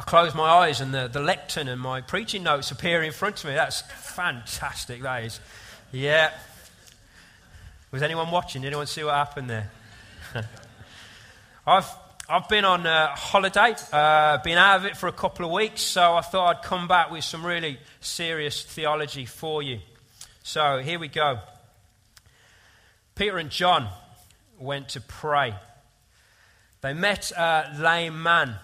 I 0.00 0.02
close 0.02 0.34
my 0.34 0.48
eyes 0.48 0.80
and 0.80 0.94
the, 0.94 1.08
the 1.08 1.20
lectern 1.20 1.68
and 1.68 1.78
my 1.78 2.00
preaching 2.00 2.42
notes 2.42 2.70
appear 2.70 3.02
in 3.02 3.12
front 3.12 3.44
of 3.44 3.50
me. 3.50 3.54
That's 3.54 3.82
fantastic, 3.82 5.02
that 5.02 5.24
is. 5.24 5.40
Yeah. 5.92 6.32
Was 7.90 8.02
anyone 8.02 8.30
watching? 8.30 8.62
Did 8.62 8.68
anyone 8.68 8.86
see 8.86 9.04
what 9.04 9.12
happened 9.12 9.50
there? 9.50 9.70
I've, 11.66 11.86
I've 12.30 12.48
been 12.48 12.64
on 12.64 12.86
a 12.86 13.08
holiday, 13.08 13.74
uh, 13.92 14.38
been 14.38 14.56
out 14.56 14.78
of 14.78 14.86
it 14.86 14.96
for 14.96 15.06
a 15.06 15.12
couple 15.12 15.44
of 15.44 15.52
weeks, 15.52 15.82
so 15.82 16.14
I 16.14 16.22
thought 16.22 16.56
I'd 16.56 16.62
come 16.62 16.88
back 16.88 17.10
with 17.10 17.22
some 17.22 17.44
really 17.44 17.78
serious 18.00 18.62
theology 18.62 19.26
for 19.26 19.62
you. 19.62 19.80
So 20.42 20.78
here 20.78 20.98
we 20.98 21.08
go. 21.08 21.40
Peter 23.16 23.36
and 23.36 23.50
John 23.50 23.86
went 24.58 24.88
to 24.90 25.02
pray. 25.02 25.54
They 26.80 26.94
met 26.94 27.32
a 27.32 27.76
lame 27.78 28.22
man 28.22 28.56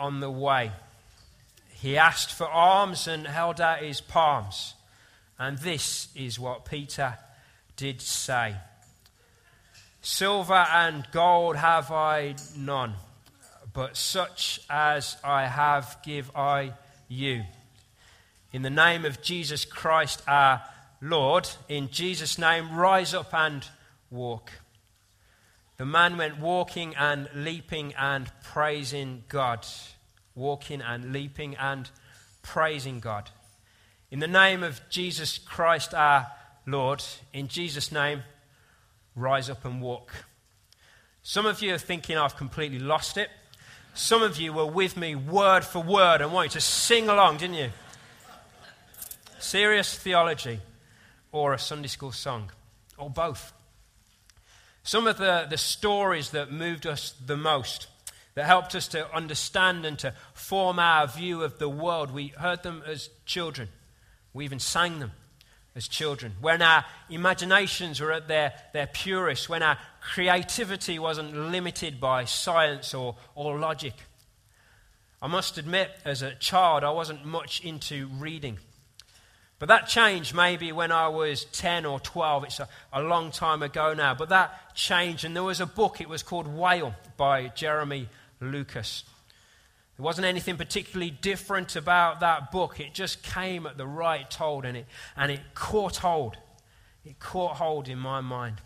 on 0.00 0.20
the 0.20 0.30
way. 0.30 0.72
He 1.74 1.96
asked 1.96 2.32
for 2.32 2.48
alms 2.48 3.06
and 3.06 3.26
held 3.26 3.60
out 3.60 3.82
his 3.82 4.00
palms. 4.00 4.74
And 5.38 5.58
this 5.58 6.08
is 6.14 6.38
what 6.38 6.64
Peter 6.64 7.18
did 7.76 8.02
say 8.02 8.56
Silver 10.02 10.66
and 10.72 11.06
gold 11.12 11.56
have 11.56 11.90
I 11.90 12.34
none, 12.56 12.94
but 13.72 13.96
such 13.96 14.60
as 14.68 15.16
I 15.22 15.46
have 15.46 15.98
give 16.02 16.34
I 16.34 16.72
you. 17.08 17.44
In 18.52 18.62
the 18.62 18.70
name 18.70 19.04
of 19.04 19.22
Jesus 19.22 19.64
Christ 19.64 20.22
our 20.26 20.62
Lord, 21.02 21.48
in 21.68 21.90
Jesus' 21.90 22.38
name, 22.38 22.76
rise 22.76 23.14
up 23.14 23.32
and 23.32 23.66
walk. 24.10 24.50
The 25.78 25.86
man 25.86 26.18
went 26.18 26.38
walking 26.38 26.94
and 26.96 27.28
leaping 27.34 27.94
and 27.94 28.30
praising 28.42 29.24
God. 29.28 29.66
Walking 30.34 30.80
and 30.80 31.12
leaping 31.12 31.56
and 31.56 31.90
praising 32.42 33.00
God. 33.00 33.30
In 34.10 34.18
the 34.18 34.28
name 34.28 34.62
of 34.62 34.80
Jesus 34.88 35.38
Christ 35.38 35.94
our 35.94 36.28
Lord, 36.66 37.02
in 37.32 37.48
Jesus' 37.48 37.92
name, 37.92 38.22
rise 39.14 39.50
up 39.50 39.64
and 39.64 39.80
walk. 39.80 40.12
Some 41.22 41.46
of 41.46 41.62
you 41.62 41.74
are 41.74 41.78
thinking 41.78 42.16
I've 42.16 42.36
completely 42.36 42.78
lost 42.78 43.16
it. 43.16 43.28
Some 43.94 44.22
of 44.22 44.38
you 44.38 44.52
were 44.52 44.66
with 44.66 44.96
me 44.96 45.14
word 45.14 45.64
for 45.64 45.82
word 45.82 46.20
and 46.20 46.32
wanted 46.32 46.52
to 46.52 46.60
sing 46.60 47.08
along, 47.08 47.38
didn't 47.38 47.56
you? 47.56 47.70
Serious 49.38 49.96
theology 49.96 50.60
or 51.32 51.54
a 51.54 51.58
Sunday 51.58 51.88
school 51.88 52.12
song, 52.12 52.50
or 52.98 53.10
both. 53.10 53.52
Some 54.82 55.06
of 55.06 55.18
the, 55.18 55.46
the 55.48 55.58
stories 55.58 56.30
that 56.30 56.50
moved 56.50 56.86
us 56.86 57.14
the 57.24 57.36
most, 57.36 57.86
that 58.40 58.46
helped 58.46 58.74
us 58.74 58.88
to 58.88 59.14
understand 59.14 59.84
and 59.84 59.98
to 59.98 60.14
form 60.32 60.78
our 60.78 61.06
view 61.06 61.42
of 61.42 61.58
the 61.58 61.68
world, 61.68 62.10
we 62.10 62.28
heard 62.28 62.62
them 62.62 62.82
as 62.86 63.10
children. 63.26 63.68
We 64.32 64.46
even 64.46 64.58
sang 64.58 64.98
them 64.98 65.12
as 65.74 65.86
children. 65.86 66.32
When 66.40 66.62
our 66.62 66.86
imaginations 67.10 68.00
were 68.00 68.12
at 68.12 68.28
their, 68.28 68.54
their 68.72 68.86
purest, 68.86 69.50
when 69.50 69.62
our 69.62 69.76
creativity 70.00 70.98
wasn't 70.98 71.36
limited 71.36 72.00
by 72.00 72.24
science 72.24 72.94
or, 72.94 73.16
or 73.34 73.58
logic. 73.58 73.92
I 75.20 75.26
must 75.26 75.58
admit, 75.58 75.90
as 76.06 76.22
a 76.22 76.34
child, 76.36 76.82
I 76.82 76.92
wasn't 76.92 77.26
much 77.26 77.62
into 77.62 78.08
reading. 78.18 78.58
But 79.58 79.68
that 79.68 79.86
changed 79.86 80.34
maybe 80.34 80.72
when 80.72 80.92
I 80.92 81.08
was 81.08 81.44
10 81.44 81.84
or 81.84 82.00
12. 82.00 82.44
It's 82.44 82.60
a, 82.60 82.68
a, 82.90 83.02
long 83.02 83.32
time 83.32 83.62
ago 83.62 83.92
now. 83.92 84.14
But 84.14 84.30
that 84.30 84.74
changed, 84.74 85.26
and 85.26 85.36
there 85.36 85.42
was 85.42 85.60
a 85.60 85.66
book, 85.66 86.00
it 86.00 86.08
was 86.08 86.22
called 86.22 86.46
Whale 86.46 86.94
by 87.18 87.48
Jeremy 87.48 88.08
Lucas. 88.40 89.04
There 89.96 90.04
wasn't 90.04 90.26
anything 90.26 90.56
particularly 90.56 91.10
different 91.10 91.76
about 91.76 92.20
that 92.20 92.50
book. 92.50 92.80
It 92.80 92.94
just 92.94 93.22
came 93.22 93.66
at 93.66 93.76
the 93.76 93.86
right 93.86 94.30
time, 94.30 94.64
and 94.64 94.76
it, 94.78 94.86
and 95.16 95.30
it 95.30 95.40
caught 95.54 95.96
hold. 95.96 96.36
It 97.04 97.18
caught 97.18 97.56
hold 97.56 97.88
in 97.88 97.98
my 97.98 98.20
mind. 98.20 98.56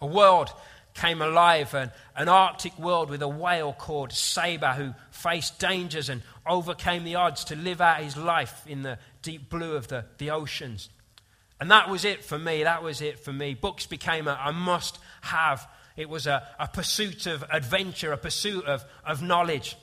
A 0.00 0.06
world 0.06 0.50
came 0.94 1.22
alive, 1.22 1.74
an, 1.74 1.90
an 2.16 2.28
Arctic 2.28 2.78
world 2.78 3.10
with 3.10 3.22
a 3.22 3.28
whale 3.28 3.72
called 3.72 4.12
Sabre 4.12 4.72
who 4.72 4.94
faced 5.10 5.58
dangers 5.58 6.08
and 6.08 6.22
overcame 6.46 7.04
the 7.04 7.16
odds 7.16 7.44
to 7.44 7.56
live 7.56 7.80
out 7.80 8.02
his 8.02 8.16
life 8.16 8.64
in 8.66 8.82
the 8.82 8.98
deep 9.22 9.48
blue 9.48 9.74
of 9.74 9.88
the, 9.88 10.04
the 10.18 10.30
oceans. 10.30 10.88
And 11.60 11.70
that 11.70 11.90
was 11.90 12.04
it 12.04 12.24
for 12.24 12.38
me. 12.38 12.64
That 12.64 12.82
was 12.82 13.02
it 13.02 13.18
for 13.18 13.32
me. 13.32 13.54
Books 13.54 13.86
became 13.86 14.26
a, 14.26 14.40
a 14.44 14.52
must 14.52 14.98
have. 15.22 15.68
It 16.00 16.08
was 16.08 16.26
a, 16.26 16.48
a 16.58 16.66
pursuit 16.66 17.26
of 17.26 17.44
adventure, 17.52 18.10
a 18.10 18.16
pursuit 18.16 18.64
of, 18.64 18.82
of 19.04 19.20
knowledge. 19.20 19.76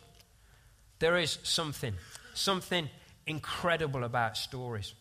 There 0.97 1.15
is 1.15 1.37
something, 1.43 1.93
something 2.33 2.89
incredible 3.27 4.03
about 4.03 4.35
stories. 4.35 4.95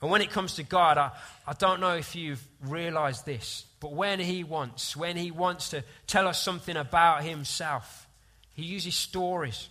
And 0.00 0.12
when 0.12 0.22
it 0.22 0.30
comes 0.30 0.54
to 0.54 0.62
God, 0.62 0.98
I, 0.98 1.10
I 1.48 1.54
don't 1.54 1.80
know 1.80 1.96
if 1.96 2.14
you've 2.14 2.46
realized 2.62 3.26
this, 3.26 3.64
but 3.80 3.92
when 3.92 4.20
He 4.20 4.44
wants, 4.44 4.96
when 4.96 5.16
He 5.16 5.32
wants 5.32 5.70
to 5.70 5.82
tell 6.06 6.28
us 6.28 6.40
something 6.40 6.76
about 6.76 7.24
Himself, 7.24 8.06
He 8.54 8.62
uses 8.62 8.94
stories. 8.94 9.68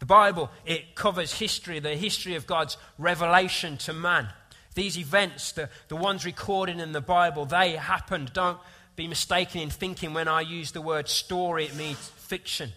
The 0.00 0.06
Bible, 0.06 0.50
it 0.66 0.94
covers 0.94 1.32
history, 1.32 1.78
the 1.78 1.96
history 1.96 2.34
of 2.34 2.46
God's 2.46 2.76
revelation 2.98 3.78
to 3.78 3.94
man. 3.94 4.28
These 4.74 4.98
events, 4.98 5.52
the, 5.52 5.70
the 5.88 5.96
ones 5.96 6.26
recorded 6.26 6.78
in 6.78 6.92
the 6.92 7.00
Bible, 7.00 7.46
they 7.46 7.72
happened. 7.72 8.34
Don't 8.34 8.58
be 9.00 9.08
mistaken 9.08 9.62
in 9.62 9.70
thinking 9.70 10.12
when 10.12 10.28
I 10.28 10.42
use 10.42 10.72
the 10.72 10.82
word 10.82 11.08
story, 11.08 11.64
it 11.64 11.74
means 11.74 11.96
fiction. 12.18 12.70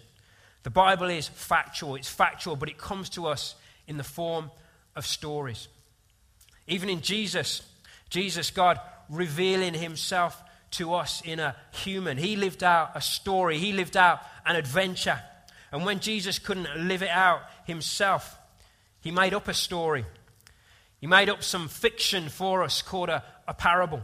The 0.62 0.70
Bible 0.70 1.10
is 1.10 1.28
factual, 1.28 1.96
it's 1.96 2.08
factual, 2.08 2.56
but 2.56 2.70
it 2.70 2.78
comes 2.78 3.10
to 3.10 3.26
us 3.26 3.54
in 3.86 3.98
the 3.98 4.04
form 4.04 4.50
of 4.96 5.04
stories. 5.04 5.68
Even 6.66 6.88
in 6.88 7.02
Jesus, 7.02 7.60
Jesus, 8.08 8.50
God 8.50 8.80
revealing 9.10 9.74
himself 9.74 10.42
to 10.70 10.94
us 10.94 11.20
in 11.26 11.40
a 11.40 11.56
human. 11.72 12.16
He 12.16 12.36
lived 12.36 12.64
out 12.64 12.92
a 12.94 13.02
story, 13.02 13.58
he 13.58 13.74
lived 13.74 13.94
out 13.94 14.20
an 14.46 14.56
adventure. 14.56 15.20
And 15.72 15.84
when 15.84 16.00
Jesus 16.00 16.38
couldn't 16.38 16.88
live 16.88 17.02
it 17.02 17.10
out 17.10 17.42
himself, 17.66 18.38
he 19.02 19.10
made 19.10 19.34
up 19.34 19.46
a 19.46 19.52
story. 19.52 20.06
He 21.02 21.06
made 21.06 21.28
up 21.28 21.42
some 21.42 21.68
fiction 21.68 22.30
for 22.30 22.62
us 22.62 22.80
called 22.80 23.10
a, 23.10 23.22
a 23.46 23.52
parable 23.52 24.02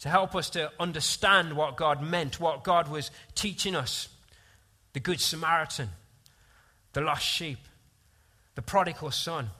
to 0.00 0.08
help 0.08 0.34
us 0.34 0.50
to 0.50 0.72
understand 0.80 1.54
what 1.54 1.76
God 1.76 2.02
meant, 2.02 2.40
what 2.40 2.64
God 2.64 2.88
was 2.88 3.10
teaching 3.34 3.76
us. 3.76 4.08
The 4.92 5.00
Good 5.00 5.20
Samaritan, 5.20 5.90
the 6.94 7.00
lost 7.00 7.24
sheep, 7.24 7.58
the 8.54 8.62
prodigal 8.62 9.10
son. 9.10 9.50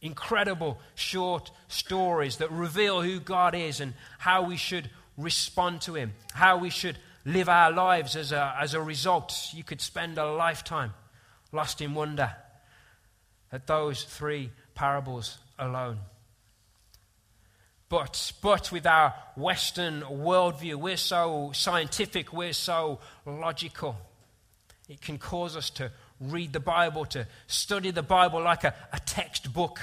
Incredible 0.00 0.78
short 0.94 1.50
stories 1.66 2.36
that 2.36 2.52
reveal 2.52 3.02
who 3.02 3.18
God 3.18 3.54
is 3.56 3.80
and 3.80 3.94
how 4.18 4.42
we 4.42 4.56
should 4.56 4.88
respond 5.16 5.80
to 5.82 5.94
Him, 5.94 6.12
how 6.32 6.58
we 6.58 6.70
should 6.70 6.98
live 7.24 7.48
our 7.48 7.72
lives 7.72 8.14
as 8.14 8.30
a, 8.30 8.54
as 8.60 8.74
a 8.74 8.80
result. 8.80 9.50
You 9.52 9.64
could 9.64 9.80
spend 9.80 10.16
a 10.18 10.30
lifetime 10.30 10.94
lost 11.50 11.80
in 11.80 11.94
wonder 11.94 12.32
at 13.50 13.66
those 13.66 14.04
three 14.04 14.50
parables 14.74 15.38
alone. 15.58 15.98
But, 17.88 18.32
but 18.42 18.70
with 18.70 18.86
our 18.86 19.14
Western 19.36 20.02
worldview, 20.02 20.74
we're 20.74 20.98
so 20.98 21.52
scientific, 21.54 22.32
we're 22.32 22.52
so 22.52 22.98
logical. 23.24 23.96
It 24.88 25.00
can 25.00 25.18
cause 25.18 25.56
us 25.56 25.70
to 25.70 25.90
read 26.20 26.52
the 26.52 26.60
Bible, 26.60 27.06
to 27.06 27.26
study 27.46 27.90
the 27.90 28.02
Bible 28.02 28.42
like 28.42 28.64
a, 28.64 28.74
a 28.92 29.00
textbook, 29.00 29.80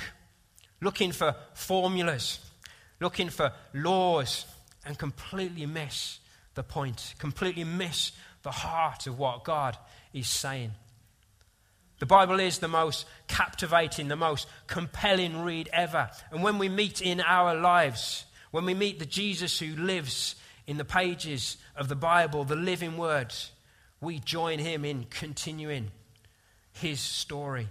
looking 0.81 1.11
for 1.11 1.35
formulas, 1.53 2.39
looking 2.99 3.29
for 3.29 3.51
laws, 3.73 4.45
and 4.85 4.97
completely 4.97 5.65
miss 5.65 6.19
the 6.53 6.63
point, 6.63 7.15
completely 7.17 7.63
miss 7.63 8.11
the 8.43 8.51
heart 8.51 9.07
of 9.07 9.17
what 9.17 9.43
God 9.43 9.77
is 10.13 10.27
saying. 10.27 10.71
The 11.99 12.05
Bible 12.05 12.39
is 12.39 12.59
the 12.59 12.67
most 12.67 13.05
captivating, 13.27 14.09
the 14.09 14.15
most 14.15 14.47
compelling 14.67 15.43
read 15.43 15.69
ever. 15.71 16.09
And 16.31 16.43
when 16.43 16.57
we 16.57 16.67
meet 16.67 17.01
in 17.01 17.21
our 17.21 17.55
lives, 17.55 18.25
when 18.51 18.65
we 18.65 18.73
meet 18.73 18.99
the 18.99 19.05
Jesus 19.05 19.59
who 19.59 19.75
lives 19.75 20.35
in 20.67 20.77
the 20.77 20.85
pages 20.85 21.57
of 21.75 21.87
the 21.87 21.95
Bible, 21.95 22.43
the 22.43 22.55
living 22.55 22.97
words, 22.97 23.51
we 24.01 24.19
join 24.19 24.59
him 24.59 24.83
in 24.83 25.05
continuing 25.09 25.91
his 26.73 26.99
story. 26.99 27.67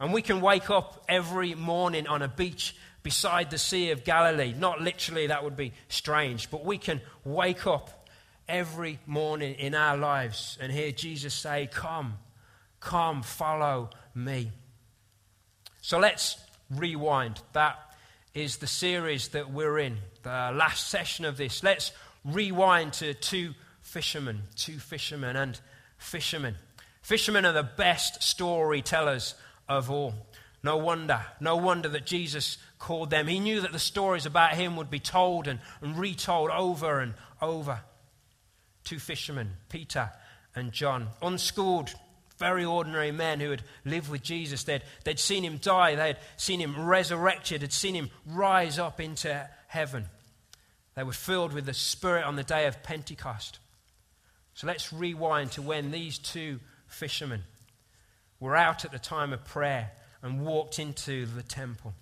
And 0.00 0.12
we 0.12 0.22
can 0.22 0.40
wake 0.40 0.70
up 0.70 1.04
every 1.08 1.54
morning 1.54 2.06
on 2.06 2.22
a 2.22 2.28
beach 2.28 2.76
beside 3.02 3.50
the 3.50 3.58
Sea 3.58 3.90
of 3.90 4.04
Galilee. 4.04 4.54
Not 4.56 4.80
literally, 4.80 5.26
that 5.26 5.42
would 5.42 5.56
be 5.56 5.72
strange, 5.88 6.50
but 6.50 6.64
we 6.64 6.78
can 6.78 7.00
wake 7.24 7.66
up 7.66 8.08
every 8.48 8.98
morning 9.06 9.54
in 9.54 9.74
our 9.74 9.96
lives 9.96 10.56
and 10.60 10.70
hear 10.70 10.92
Jesus 10.92 11.34
say, 11.34 11.68
Come, 11.70 12.18
come, 12.80 13.22
follow 13.22 13.90
me. 14.14 14.50
So 15.80 15.98
let's 15.98 16.36
rewind. 16.70 17.40
That 17.52 17.78
is 18.34 18.58
the 18.58 18.66
series 18.66 19.28
that 19.28 19.50
we're 19.50 19.78
in, 19.78 19.98
the 20.22 20.30
last 20.54 20.88
session 20.88 21.24
of 21.24 21.36
this. 21.36 21.62
Let's 21.62 21.92
rewind 22.24 22.92
to 22.94 23.14
two 23.14 23.54
fishermen, 23.80 24.42
two 24.54 24.78
fishermen 24.78 25.36
and 25.36 25.58
fishermen. 25.96 26.56
Fishermen 27.02 27.46
are 27.46 27.52
the 27.52 27.62
best 27.62 28.22
storytellers 28.22 29.34
of 29.68 29.90
all. 29.90 30.14
No 30.62 30.76
wonder, 30.76 31.24
no 31.40 31.56
wonder 31.56 31.88
that 31.88 32.04
Jesus 32.04 32.58
called 32.78 33.10
them. 33.10 33.28
He 33.28 33.40
knew 33.40 33.60
that 33.60 33.72
the 33.72 33.78
stories 33.78 34.26
about 34.26 34.54
him 34.54 34.76
would 34.76 34.90
be 34.90 34.98
told 34.98 35.46
and, 35.48 35.60
and 35.80 35.98
retold 35.98 36.50
over 36.50 37.00
and 37.00 37.14
over. 37.40 37.80
Two 38.84 38.98
fishermen, 38.98 39.52
Peter 39.68 40.10
and 40.54 40.72
John, 40.72 41.08
unschooled, 41.22 41.94
very 42.38 42.64
ordinary 42.64 43.10
men 43.10 43.40
who 43.40 43.50
had 43.50 43.62
lived 43.84 44.10
with 44.10 44.22
Jesus. 44.22 44.64
They'd, 44.64 44.82
they'd 45.04 45.18
seen 45.18 45.44
him 45.44 45.58
die, 45.58 45.94
they'd 45.94 46.16
seen 46.36 46.60
him 46.60 46.86
resurrected, 46.86 47.62
had 47.62 47.72
seen 47.72 47.94
him 47.94 48.10
rise 48.26 48.78
up 48.78 49.00
into 49.00 49.48
heaven. 49.66 50.06
They 50.94 51.02
were 51.02 51.12
filled 51.12 51.52
with 51.52 51.66
the 51.66 51.74
Spirit 51.74 52.24
on 52.24 52.36
the 52.36 52.42
day 52.42 52.66
of 52.66 52.82
Pentecost. 52.82 53.58
So 54.54 54.66
let's 54.66 54.92
rewind 54.92 55.52
to 55.52 55.62
when 55.62 55.90
these 55.90 56.18
two 56.18 56.60
fishermen 56.86 57.44
were 58.40 58.56
out 58.56 58.84
at 58.84 58.92
the 58.92 58.98
time 58.98 59.32
of 59.32 59.44
prayer 59.44 59.92
and 60.22 60.44
walked 60.44 60.78
into 60.78 61.26
the 61.26 61.42
temple. 61.42 61.94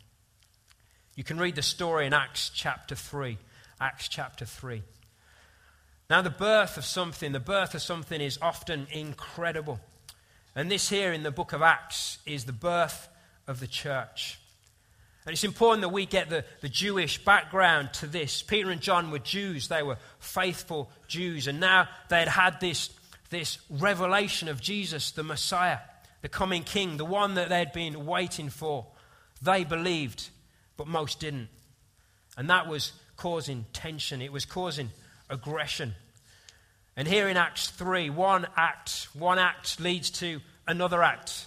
You 1.14 1.24
can 1.24 1.38
read 1.38 1.56
the 1.56 1.62
story 1.62 2.06
in 2.06 2.12
Acts 2.12 2.50
chapter 2.54 2.94
3. 2.94 3.38
Acts 3.80 4.08
chapter 4.08 4.44
3. 4.44 4.82
Now, 6.08 6.22
the 6.22 6.30
birth 6.30 6.76
of 6.76 6.84
something, 6.84 7.32
the 7.32 7.40
birth 7.40 7.74
of 7.74 7.82
something 7.82 8.20
is 8.20 8.38
often 8.40 8.86
incredible. 8.92 9.80
And 10.56 10.70
this 10.70 10.88
here 10.88 11.12
in 11.12 11.22
the 11.22 11.30
book 11.30 11.52
of 11.52 11.60
Acts 11.60 12.18
is 12.24 12.46
the 12.46 12.52
birth 12.52 13.08
of 13.46 13.60
the 13.60 13.66
church. 13.66 14.40
And 15.26 15.32
it's 15.34 15.44
important 15.44 15.82
that 15.82 15.90
we 15.90 16.06
get 16.06 16.30
the, 16.30 16.44
the 16.62 16.68
Jewish 16.70 17.22
background 17.22 17.92
to 17.94 18.06
this. 18.06 18.40
Peter 18.40 18.70
and 18.70 18.80
John 18.80 19.10
were 19.10 19.18
Jews, 19.18 19.68
they 19.68 19.82
were 19.82 19.98
faithful 20.18 20.90
Jews. 21.08 21.46
And 21.46 21.60
now 21.60 21.88
they 22.08 22.20
had 22.20 22.28
had 22.28 22.60
this, 22.60 22.88
this 23.28 23.58
revelation 23.68 24.48
of 24.48 24.62
Jesus, 24.62 25.10
the 25.10 25.22
Messiah, 25.22 25.78
the 26.22 26.28
coming 26.30 26.62
King, 26.62 26.96
the 26.96 27.04
one 27.04 27.34
that 27.34 27.50
they 27.50 27.58
had 27.58 27.72
been 27.72 28.06
waiting 28.06 28.48
for. 28.48 28.86
They 29.42 29.64
believed, 29.64 30.30
but 30.78 30.86
most 30.86 31.20
didn't. 31.20 31.48
And 32.38 32.48
that 32.48 32.66
was 32.66 32.92
causing 33.18 33.66
tension, 33.74 34.22
it 34.22 34.32
was 34.32 34.46
causing 34.46 34.90
aggression. 35.28 35.94
And 36.96 37.06
here 37.06 37.28
in 37.28 37.36
Acts 37.36 37.68
3, 37.68 38.10
one 38.10 38.46
act, 38.56 39.08
one 39.12 39.38
act 39.38 39.78
leads 39.80 40.10
to 40.12 40.40
another 40.66 41.02
act. 41.02 41.46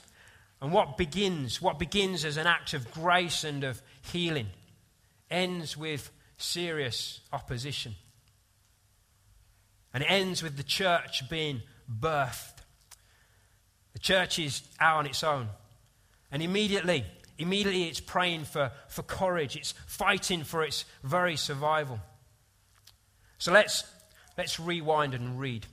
And 0.61 0.71
what 0.71 0.97
begins, 0.97 1.61
what 1.61 1.79
begins 1.79 2.23
as 2.23 2.37
an 2.37 2.45
act 2.45 2.73
of 2.73 2.91
grace 2.91 3.43
and 3.43 3.63
of 3.63 3.81
healing, 4.01 4.47
ends 5.31 5.75
with 5.75 6.11
serious 6.37 7.21
opposition. 7.33 7.95
And 9.93 10.03
it 10.03 10.07
ends 10.07 10.43
with 10.43 10.57
the 10.57 10.63
church 10.63 11.27
being 11.29 11.61
birthed. 11.89 12.57
The 13.93 13.99
church 13.99 14.37
is 14.37 14.61
out 14.79 14.97
on 14.97 15.05
its 15.07 15.23
own. 15.23 15.47
And 16.31 16.43
immediately, 16.43 17.05
immediately 17.39 17.85
it's 17.85 17.99
praying 17.99 18.43
for, 18.45 18.71
for 18.87 19.01
courage. 19.01 19.55
It's 19.55 19.73
fighting 19.87 20.43
for 20.43 20.63
its 20.63 20.85
very 21.03 21.35
survival. 21.35 21.99
So 23.39 23.51
let's, 23.51 23.83
let's 24.39 24.57
rewind 24.57 25.13
and 25.13 25.37
read. 25.37 25.65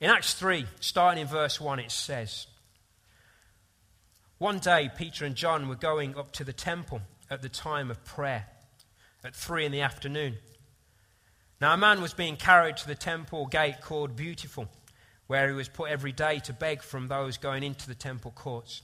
In 0.00 0.10
Acts 0.10 0.34
3, 0.34 0.66
starting 0.80 1.22
in 1.22 1.28
verse 1.28 1.60
1, 1.60 1.78
it 1.78 1.92
says 1.92 2.48
One 4.38 4.58
day, 4.58 4.90
Peter 4.98 5.24
and 5.24 5.36
John 5.36 5.68
were 5.68 5.76
going 5.76 6.18
up 6.18 6.32
to 6.32 6.42
the 6.42 6.52
temple 6.52 7.00
at 7.30 7.40
the 7.40 7.48
time 7.48 7.92
of 7.92 8.04
prayer 8.04 8.46
at 9.22 9.36
3 9.36 9.66
in 9.66 9.70
the 9.70 9.82
afternoon. 9.82 10.38
Now, 11.60 11.74
a 11.74 11.76
man 11.76 12.02
was 12.02 12.12
being 12.12 12.34
carried 12.34 12.76
to 12.78 12.88
the 12.88 12.96
temple 12.96 13.46
gate 13.46 13.82
called 13.82 14.16
Beautiful, 14.16 14.68
where 15.28 15.46
he 15.46 15.54
was 15.54 15.68
put 15.68 15.90
every 15.90 16.10
day 16.10 16.40
to 16.40 16.52
beg 16.52 16.82
from 16.82 17.06
those 17.06 17.38
going 17.38 17.62
into 17.62 17.86
the 17.86 17.94
temple 17.94 18.32
courts. 18.32 18.82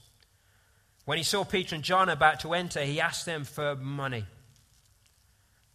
When 1.07 1.19
he 1.19 1.25
saw 1.25 1.43
Peter 1.43 1.75
and 1.75 1.83
John 1.83 2.09
about 2.09 2.39
to 2.41 2.55
enter, 2.55 2.83
he 2.83 3.01
asked 3.01 3.27
them 3.27 3.43
for 3.43 3.75
money. 3.75 4.27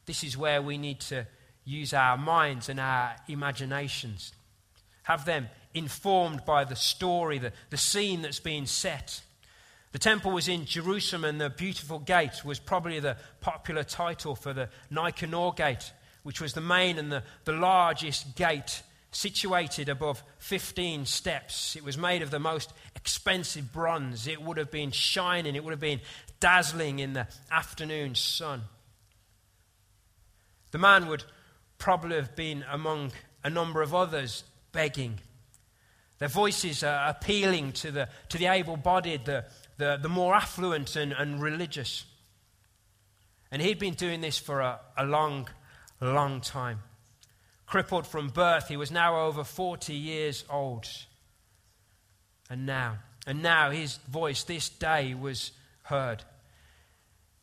This 0.06 0.24
is 0.24 0.38
where 0.38 0.62
we 0.62 0.78
need 0.78 1.02
to 1.02 1.28
use 1.70 1.94
our 1.94 2.18
minds 2.18 2.68
and 2.68 2.80
our 2.80 3.16
imaginations. 3.28 4.34
Have 5.04 5.26
them 5.26 5.50
informed 5.74 6.44
by 6.46 6.64
the 6.64 6.76
story, 6.76 7.38
the, 7.38 7.54
the 7.70 7.78
scene 7.78 8.22
that's 8.22 8.40
being 8.40 8.66
set. 8.66 9.22
The 9.92 10.00
temple 10.00 10.32
was 10.32 10.48
in 10.48 10.66
Jerusalem, 10.66 11.24
and 11.24 11.40
the 11.40 11.50
beautiful 11.50 12.00
gate 12.00 12.44
was 12.44 12.60
probably 12.60 13.00
the 13.00 13.18
popular 13.42 13.84
title 13.84 14.36
for 14.36 14.54
the 14.54 14.70
Nicanor 14.90 15.52
Gate, 15.52 15.92
which 16.24 16.42
was 16.42 16.54
the 16.54 16.62
main 16.62 16.98
and 16.98 17.12
the, 17.12 17.24
the 17.46 17.54
largest 17.54 18.36
gate 18.36 18.82
situated 19.12 19.90
above 19.90 20.24
15 20.40 21.06
steps. 21.06 21.76
It 21.76 21.84
was 21.84 21.98
made 21.98 22.22
of 22.22 22.32
the 22.32 22.40
most 22.40 22.74
expensive 22.96 23.72
bronze. 23.74 24.28
It 24.28 24.42
would 24.42 24.58
have 24.58 24.72
been 24.72 24.92
shining, 24.92 25.56
it 25.56 25.64
would 25.64 25.72
have 25.72 25.80
been 25.80 26.02
dazzling 26.40 27.00
in 27.00 27.14
the 27.14 27.28
afternoon 27.52 28.16
sun. 28.16 28.64
The 30.72 30.78
man 30.78 31.08
would 31.08 31.24
probably 31.80 32.18
have 32.18 32.36
been 32.36 32.64
among 32.70 33.12
a 33.44 33.50
number 33.50 33.82
of 33.82 33.96
others 33.96 34.44
begging. 34.72 35.20
Their 36.20 36.28
voices 36.28 36.84
are 36.84 37.10
appealing 37.10 37.72
to 37.74 37.92
the, 37.92 38.10
to 38.28 38.38
the 38.38 38.48
able 38.48 38.78
bodied, 38.78 39.26
the, 39.26 39.46
the, 39.78 39.98
the 40.00 40.10
more 40.10 40.36
affluent 40.36 40.96
and, 40.96 41.14
and 41.14 41.42
religious. 41.42 42.04
And 43.52 43.62
he'd 43.62 43.80
been 43.80 43.94
doing 43.94 44.22
this 44.22 44.38
for 44.38 44.60
a, 44.60 44.80
a 44.98 45.06
long, 45.06 45.50
long 46.02 46.42
time. 46.42 46.80
Crippled 47.66 48.06
from 48.06 48.30
birth, 48.30 48.68
he 48.68 48.78
was 48.78 48.92
now 48.92 49.22
over 49.22 49.44
40 49.44 49.94
years 49.94 50.44
old. 50.50 50.88
And 52.50 52.66
now, 52.66 52.98
and 53.26 53.42
now 53.42 53.72
his 53.72 53.98
voice 54.10 54.44
this 54.44 54.70
day 54.70 55.14
was 55.14 55.52
heard. 55.84 56.24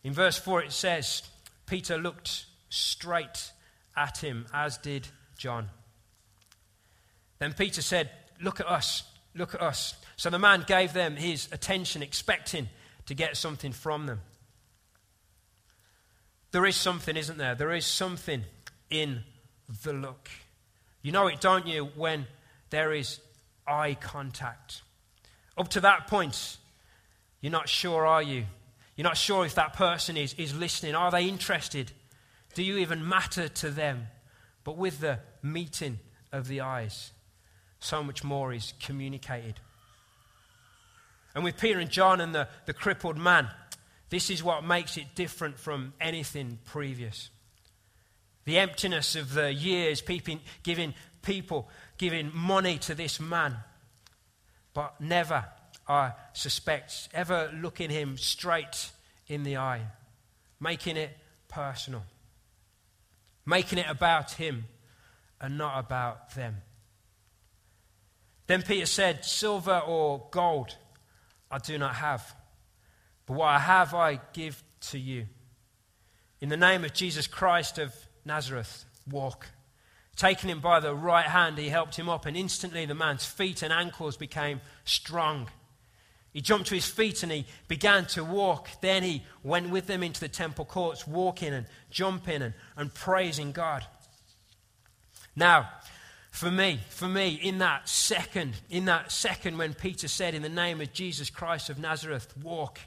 In 0.04 0.12
verse 0.12 0.38
4 0.38 0.64
it 0.64 0.72
says, 0.72 1.22
Peter 1.66 1.96
looked 1.96 2.44
straight 2.68 3.52
at 3.96 4.18
him, 4.18 4.46
as 4.52 4.78
did 4.78 5.08
John. 5.38 5.68
Then 7.38 7.52
Peter 7.52 7.82
said, 7.82 8.10
Look 8.40 8.60
at 8.60 8.68
us, 8.68 9.02
look 9.34 9.54
at 9.54 9.62
us. 9.62 9.94
So 10.16 10.30
the 10.30 10.38
man 10.38 10.64
gave 10.66 10.92
them 10.92 11.16
his 11.16 11.48
attention, 11.52 12.02
expecting 12.02 12.68
to 13.06 13.14
get 13.14 13.36
something 13.36 13.72
from 13.72 14.06
them. 14.06 14.20
There 16.52 16.66
is 16.66 16.76
something, 16.76 17.16
isn't 17.16 17.38
there? 17.38 17.54
There 17.54 17.72
is 17.72 17.86
something 17.86 18.44
in 18.90 19.22
the 19.82 19.92
look. 19.92 20.28
You 21.02 21.12
know 21.12 21.26
it, 21.26 21.40
don't 21.40 21.66
you, 21.66 21.90
when 21.94 22.26
there 22.70 22.92
is 22.92 23.20
eye 23.66 23.96
contact. 24.00 24.82
Up 25.58 25.68
to 25.68 25.80
that 25.80 26.06
point, 26.06 26.56
you're 27.40 27.52
not 27.52 27.68
sure, 27.68 28.06
are 28.06 28.22
you? 28.22 28.44
You're 28.96 29.04
not 29.04 29.16
sure 29.16 29.44
if 29.44 29.54
that 29.54 29.74
person 29.74 30.16
is, 30.16 30.34
is 30.34 30.54
listening. 30.54 30.94
Are 30.94 31.10
they 31.10 31.28
interested? 31.28 31.92
Do 32.56 32.62
you 32.62 32.78
even 32.78 33.06
matter 33.06 33.48
to 33.48 33.70
them? 33.70 34.06
But 34.64 34.78
with 34.78 35.00
the 35.00 35.18
meeting 35.42 35.98
of 36.32 36.48
the 36.48 36.62
eyes, 36.62 37.12
so 37.80 38.02
much 38.02 38.24
more 38.24 38.50
is 38.50 38.72
communicated. 38.80 39.60
And 41.34 41.44
with 41.44 41.60
Peter 41.60 41.78
and 41.78 41.90
John 41.90 42.18
and 42.18 42.34
the, 42.34 42.48
the 42.64 42.72
crippled 42.72 43.18
man, 43.18 43.50
this 44.08 44.30
is 44.30 44.42
what 44.42 44.64
makes 44.64 44.96
it 44.96 45.14
different 45.14 45.58
from 45.58 45.92
anything 46.00 46.58
previous. 46.64 47.28
The 48.46 48.56
emptiness 48.56 49.16
of 49.16 49.34
the 49.34 49.52
years, 49.52 50.00
peeping, 50.00 50.40
giving 50.62 50.94
people, 51.20 51.68
giving 51.98 52.34
money 52.34 52.78
to 52.78 52.94
this 52.94 53.20
man, 53.20 53.54
but 54.72 54.98
never, 54.98 55.44
I 55.86 56.12
suspect, 56.32 57.10
ever 57.12 57.52
looking 57.54 57.90
him 57.90 58.16
straight 58.16 58.92
in 59.28 59.42
the 59.42 59.58
eye, 59.58 59.82
making 60.58 60.96
it 60.96 61.10
personal 61.48 62.02
making 63.46 63.78
it 63.78 63.86
about 63.88 64.32
him 64.32 64.66
and 65.40 65.56
not 65.56 65.78
about 65.78 66.34
them. 66.34 66.56
Then 68.46 68.62
Peter 68.62 68.86
said, 68.86 69.24
Silver 69.24 69.78
or 69.78 70.26
gold 70.30 70.76
I 71.50 71.58
do 71.58 71.78
not 71.78 71.94
have, 71.96 72.34
but 73.24 73.34
what 73.34 73.46
I 73.46 73.58
have 73.58 73.94
I 73.94 74.20
give 74.32 74.62
to 74.90 74.98
you. 74.98 75.26
In 76.40 76.48
the 76.48 76.56
name 76.56 76.84
of 76.84 76.92
Jesus 76.92 77.26
Christ 77.26 77.78
of 77.78 77.94
Nazareth, 78.24 78.84
walk. 79.10 79.48
Taking 80.16 80.50
him 80.50 80.60
by 80.60 80.80
the 80.80 80.94
right 80.94 81.26
hand, 81.26 81.58
he 81.58 81.68
helped 81.68 81.96
him 81.96 82.08
up, 82.08 82.26
and 82.26 82.36
instantly 82.36 82.86
the 82.86 82.94
man's 82.94 83.24
feet 83.24 83.62
and 83.62 83.72
ankles 83.72 84.16
became 84.16 84.60
strong. 84.84 85.48
He 86.36 86.42
jumped 86.42 86.66
to 86.66 86.74
his 86.74 86.84
feet 86.84 87.22
and 87.22 87.32
he 87.32 87.46
began 87.66 88.04
to 88.08 88.22
walk. 88.22 88.68
Then 88.82 89.02
he 89.02 89.22
went 89.42 89.70
with 89.70 89.86
them 89.86 90.02
into 90.02 90.20
the 90.20 90.28
temple 90.28 90.66
courts, 90.66 91.06
walking 91.06 91.54
and 91.54 91.64
jumping 91.88 92.42
and, 92.42 92.52
and 92.76 92.92
praising 92.92 93.52
God. 93.52 93.86
Now, 95.34 95.70
for 96.30 96.50
me, 96.50 96.80
for 96.90 97.08
me, 97.08 97.40
in 97.42 97.56
that 97.60 97.88
second, 97.88 98.52
in 98.68 98.84
that 98.84 99.10
second 99.10 99.56
when 99.56 99.72
Peter 99.72 100.08
said, 100.08 100.34
In 100.34 100.42
the 100.42 100.50
name 100.50 100.82
of 100.82 100.92
Jesus 100.92 101.30
Christ 101.30 101.70
of 101.70 101.78
Nazareth, 101.78 102.36
walk, 102.42 102.80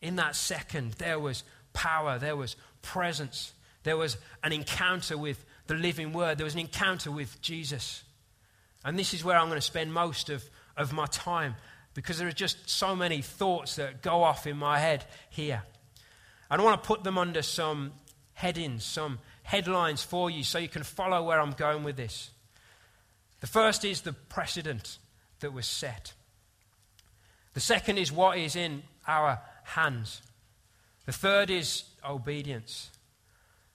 in 0.00 0.16
that 0.16 0.34
second, 0.34 0.92
there 0.92 1.20
was 1.20 1.44
power, 1.74 2.18
there 2.18 2.34
was 2.34 2.56
presence, 2.80 3.52
there 3.82 3.98
was 3.98 4.16
an 4.42 4.54
encounter 4.54 5.18
with 5.18 5.44
the 5.66 5.74
living 5.74 6.14
word, 6.14 6.38
there 6.38 6.46
was 6.46 6.54
an 6.54 6.60
encounter 6.60 7.10
with 7.10 7.42
Jesus. 7.42 8.04
And 8.86 8.98
this 8.98 9.12
is 9.12 9.22
where 9.22 9.36
I'm 9.36 9.48
going 9.48 9.58
to 9.58 9.60
spend 9.60 9.92
most 9.92 10.30
of 10.30 10.48
of 10.76 10.92
my 10.92 11.06
time 11.06 11.54
because 11.96 12.18
there 12.18 12.28
are 12.28 12.32
just 12.32 12.68
so 12.68 12.94
many 12.94 13.22
thoughts 13.22 13.76
that 13.76 14.02
go 14.02 14.22
off 14.22 14.46
in 14.46 14.58
my 14.58 14.78
head 14.78 15.06
here. 15.30 15.62
I 16.50 16.60
want 16.60 16.80
to 16.80 16.86
put 16.86 17.02
them 17.02 17.16
under 17.16 17.40
some 17.40 17.92
headings, 18.34 18.84
some 18.84 19.18
headlines 19.42 20.02
for 20.02 20.30
you 20.30 20.44
so 20.44 20.58
you 20.58 20.68
can 20.68 20.82
follow 20.82 21.24
where 21.24 21.40
I'm 21.40 21.52
going 21.52 21.84
with 21.84 21.96
this. 21.96 22.30
The 23.40 23.46
first 23.46 23.82
is 23.82 24.02
the 24.02 24.12
precedent 24.12 24.98
that 25.40 25.54
was 25.54 25.66
set. 25.66 26.12
The 27.54 27.60
second 27.60 27.96
is 27.96 28.12
what 28.12 28.36
is 28.36 28.56
in 28.56 28.82
our 29.08 29.40
hands. 29.64 30.20
The 31.06 31.12
third 31.12 31.48
is 31.48 31.84
obedience. 32.06 32.90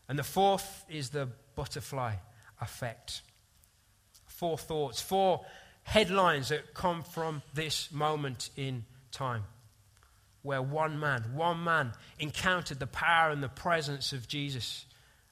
And 0.07 0.19
the 0.19 0.23
fourth 0.23 0.85
is 0.87 1.09
the 1.09 1.27
butterfly 1.55 2.13
effect. 2.61 3.23
Four 4.27 4.59
thoughts, 4.59 5.01
four 5.01 5.43
headlines 5.91 6.47
that 6.47 6.73
come 6.73 7.03
from 7.03 7.41
this 7.53 7.91
moment 7.91 8.49
in 8.55 8.85
time 9.11 9.43
where 10.41 10.61
one 10.61 10.97
man, 10.97 11.21
one 11.35 11.61
man 11.65 11.91
encountered 12.17 12.79
the 12.79 12.87
power 12.87 13.29
and 13.29 13.43
the 13.43 13.49
presence 13.49 14.13
of 14.13 14.25
Jesus, 14.25 14.85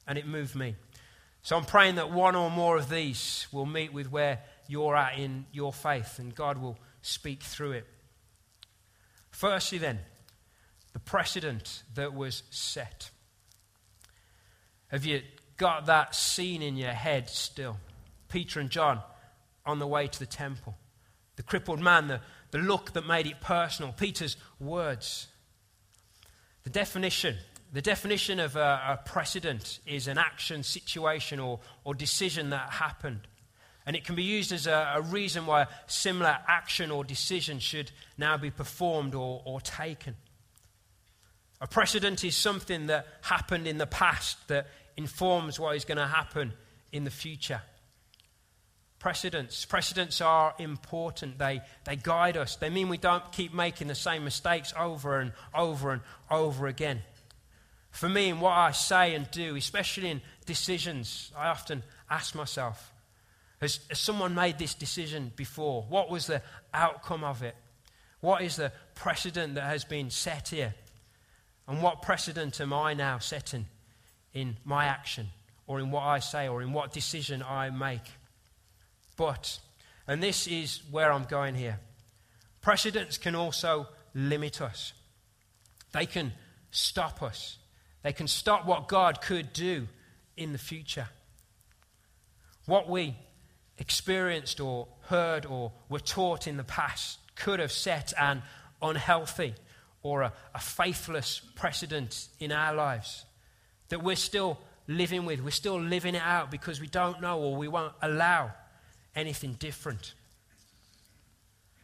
and 0.06 0.18
it 0.18 0.26
moved 0.26 0.54
me. 0.54 0.76
So 1.40 1.56
I'm 1.56 1.64
praying 1.64 1.94
that 1.94 2.10
one 2.10 2.36
or 2.36 2.50
more 2.50 2.76
of 2.76 2.90
these 2.90 3.46
will 3.50 3.64
meet 3.64 3.94
with 3.94 4.12
where 4.12 4.40
you're 4.68 4.94
at 4.94 5.18
in 5.18 5.46
your 5.50 5.72
faith, 5.72 6.18
and 6.18 6.34
God 6.34 6.58
will 6.58 6.76
speak 7.00 7.42
through 7.42 7.72
it. 7.72 7.86
Firstly, 9.30 9.78
then, 9.78 10.00
the 10.92 10.98
precedent 10.98 11.84
that 11.94 12.12
was 12.12 12.42
set. 12.50 13.08
Have 14.88 15.06
you 15.06 15.22
got 15.56 15.86
that 15.86 16.14
scene 16.14 16.60
in 16.60 16.76
your 16.76 16.92
head 16.92 17.30
still? 17.30 17.78
Peter 18.28 18.60
and 18.60 18.68
John 18.68 19.00
on 19.64 19.78
the 19.78 19.86
way 19.86 20.06
to 20.06 20.18
the 20.18 20.26
temple. 20.26 20.76
The 21.36 21.42
crippled 21.42 21.80
man, 21.80 22.08
the, 22.08 22.20
the 22.50 22.58
look 22.58 22.92
that 22.92 23.06
made 23.06 23.26
it 23.26 23.40
personal, 23.40 23.92
Peter's 23.92 24.36
words. 24.58 25.28
The 26.64 26.70
definition, 26.70 27.36
the 27.72 27.82
definition 27.82 28.40
of 28.40 28.56
a, 28.56 28.98
a 29.00 29.00
precedent 29.04 29.80
is 29.86 30.08
an 30.08 30.18
action, 30.18 30.62
situation, 30.62 31.40
or, 31.40 31.60
or 31.84 31.94
decision 31.94 32.50
that 32.50 32.70
happened. 32.70 33.26
And 33.86 33.96
it 33.96 34.04
can 34.04 34.14
be 34.14 34.22
used 34.22 34.52
as 34.52 34.66
a, 34.66 34.94
a, 34.96 35.00
reason 35.00 35.46
why 35.46 35.66
similar 35.86 36.36
action 36.46 36.90
or 36.90 37.02
decision 37.02 37.58
should 37.58 37.90
now 38.18 38.36
be 38.36 38.50
performed 38.50 39.14
or, 39.14 39.42
or 39.44 39.60
taken. 39.60 40.16
A 41.60 41.66
precedent 41.66 42.24
is 42.24 42.36
something 42.36 42.86
that 42.86 43.06
happened 43.22 43.66
in 43.66 43.78
the 43.78 43.86
past 43.86 44.48
that 44.48 44.66
informs 44.96 45.58
what 45.58 45.76
is 45.76 45.84
going 45.84 45.98
to 45.98 46.06
happen 46.06 46.52
in 46.92 47.04
the 47.04 47.10
future. 47.10 47.62
Precedents. 49.00 49.64
Precedents 49.64 50.20
are 50.20 50.54
important. 50.58 51.38
They, 51.38 51.62
they 51.84 51.96
guide 51.96 52.36
us. 52.36 52.56
They 52.56 52.70
mean 52.70 52.88
we 52.88 52.98
don't 52.98 53.32
keep 53.32 53.52
making 53.52 53.88
the 53.88 53.94
same 53.94 54.24
mistakes 54.24 54.72
over 54.78 55.18
and 55.18 55.32
over 55.54 55.90
and 55.90 56.02
over 56.30 56.68
again. 56.68 57.02
For 57.90 58.08
me, 58.08 58.28
in 58.28 58.38
what 58.38 58.52
I 58.52 58.70
say 58.70 59.14
and 59.14 59.28
do, 59.32 59.56
especially 59.56 60.10
in 60.10 60.20
decisions, 60.46 61.32
I 61.36 61.48
often 61.48 61.82
ask 62.08 62.34
myself 62.34 62.92
has, 63.60 63.80
has 63.88 63.98
someone 63.98 64.34
made 64.34 64.58
this 64.58 64.74
decision 64.74 65.32
before? 65.36 65.84
What 65.88 66.10
was 66.10 66.26
the 66.26 66.42
outcome 66.72 67.24
of 67.24 67.42
it? 67.42 67.54
What 68.20 68.42
is 68.42 68.56
the 68.56 68.72
precedent 68.94 69.54
that 69.54 69.64
has 69.64 69.84
been 69.84 70.10
set 70.10 70.48
here? 70.48 70.74
And 71.68 71.82
what 71.82 72.02
precedent 72.02 72.60
am 72.60 72.72
I 72.72 72.94
now 72.94 73.18
setting 73.18 73.66
in 74.32 74.56
my 74.64 74.86
action, 74.86 75.28
or 75.66 75.80
in 75.80 75.90
what 75.90 76.02
I 76.02 76.18
say, 76.18 76.48
or 76.48 76.62
in 76.62 76.72
what 76.72 76.92
decision 76.92 77.42
I 77.42 77.70
make? 77.70 78.02
But, 79.20 79.58
and 80.06 80.22
this 80.22 80.46
is 80.46 80.80
where 80.90 81.12
I'm 81.12 81.24
going 81.24 81.54
here, 81.54 81.78
precedents 82.62 83.18
can 83.18 83.34
also 83.34 83.86
limit 84.14 84.62
us. 84.62 84.94
They 85.92 86.06
can 86.06 86.32
stop 86.70 87.22
us. 87.22 87.58
They 88.02 88.14
can 88.14 88.26
stop 88.26 88.64
what 88.64 88.88
God 88.88 89.20
could 89.20 89.52
do 89.52 89.88
in 90.38 90.52
the 90.52 90.58
future. 90.58 91.06
What 92.64 92.88
we 92.88 93.14
experienced 93.76 94.58
or 94.58 94.88
heard 95.02 95.44
or 95.44 95.72
were 95.90 96.00
taught 96.00 96.46
in 96.46 96.56
the 96.56 96.64
past 96.64 97.18
could 97.34 97.60
have 97.60 97.72
set 97.72 98.14
an 98.18 98.42
unhealthy 98.80 99.54
or 100.02 100.22
a, 100.22 100.32
a, 100.54 100.60
faithless 100.60 101.42
precedent 101.56 102.28
in 102.38 102.52
our 102.52 102.74
lives 102.74 103.26
that 103.90 104.02
we're 104.02 104.16
still 104.16 104.58
living 104.88 105.26
with. 105.26 105.42
We're 105.42 105.50
still 105.50 105.78
living 105.78 106.14
it 106.14 106.22
out 106.22 106.50
because 106.50 106.80
we 106.80 106.86
don't 106.86 107.20
know 107.20 107.38
or 107.38 107.54
we 107.54 107.68
won't 107.68 107.92
allow 108.00 108.52
anything 109.14 109.54
different. 109.54 110.14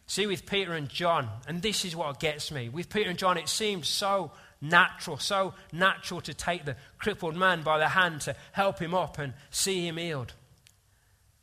See, 0.06 0.26
with 0.26 0.46
Peter 0.46 0.74
and 0.74 0.88
John, 0.88 1.28
and 1.48 1.62
this 1.62 1.84
is 1.84 1.96
what 1.96 2.20
gets 2.20 2.52
me. 2.52 2.68
With 2.68 2.88
Peter 2.88 3.10
and 3.10 3.18
John, 3.18 3.36
it 3.36 3.48
seemed 3.48 3.84
so 3.84 4.30
natural, 4.60 5.18
so 5.18 5.54
natural 5.72 6.20
to 6.22 6.32
take 6.32 6.64
the 6.64 6.76
crippled 6.98 7.36
man 7.36 7.62
by 7.62 7.78
the 7.78 7.88
hand 7.88 8.20
to 8.22 8.36
help 8.52 8.78
him 8.78 8.94
up 8.94 9.18
and 9.18 9.34
see 9.50 9.86
him 9.86 9.96
healed. 9.96 10.32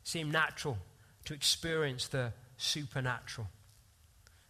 It 0.02 0.08
seemed 0.08 0.32
natural 0.32 0.78
to 1.26 1.34
experience 1.34 2.08
the 2.08 2.32
supernatural. 2.56 3.48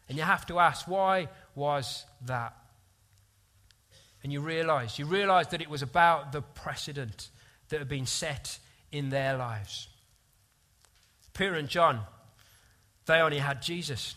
And 0.09 0.17
you 0.17 0.25
have 0.25 0.47
to 0.47 0.59
ask, 0.59 0.87
why 0.87 1.29
was 1.55 2.05
that? 2.26 2.57
And 4.23 4.33
you 4.33 4.41
realize, 4.41 4.99
you 4.99 5.07
realize 5.07 5.49
that 5.49 5.61
it 5.61 5.69
was 5.69 5.83
about 5.83 6.33
the 6.33 6.41
precedent 6.41 7.29
that 7.69 7.79
had 7.79 7.88
been 7.88 8.07
set 8.07 8.59
in 8.93 9.11
their 9.11 9.37
lives. 9.37 9.88
Peter 11.35 11.55
and 11.55 11.69
John, 11.69 12.00
they 13.07 13.19
only 13.19 13.38
had 13.38 13.61
Jesus. 13.61 14.14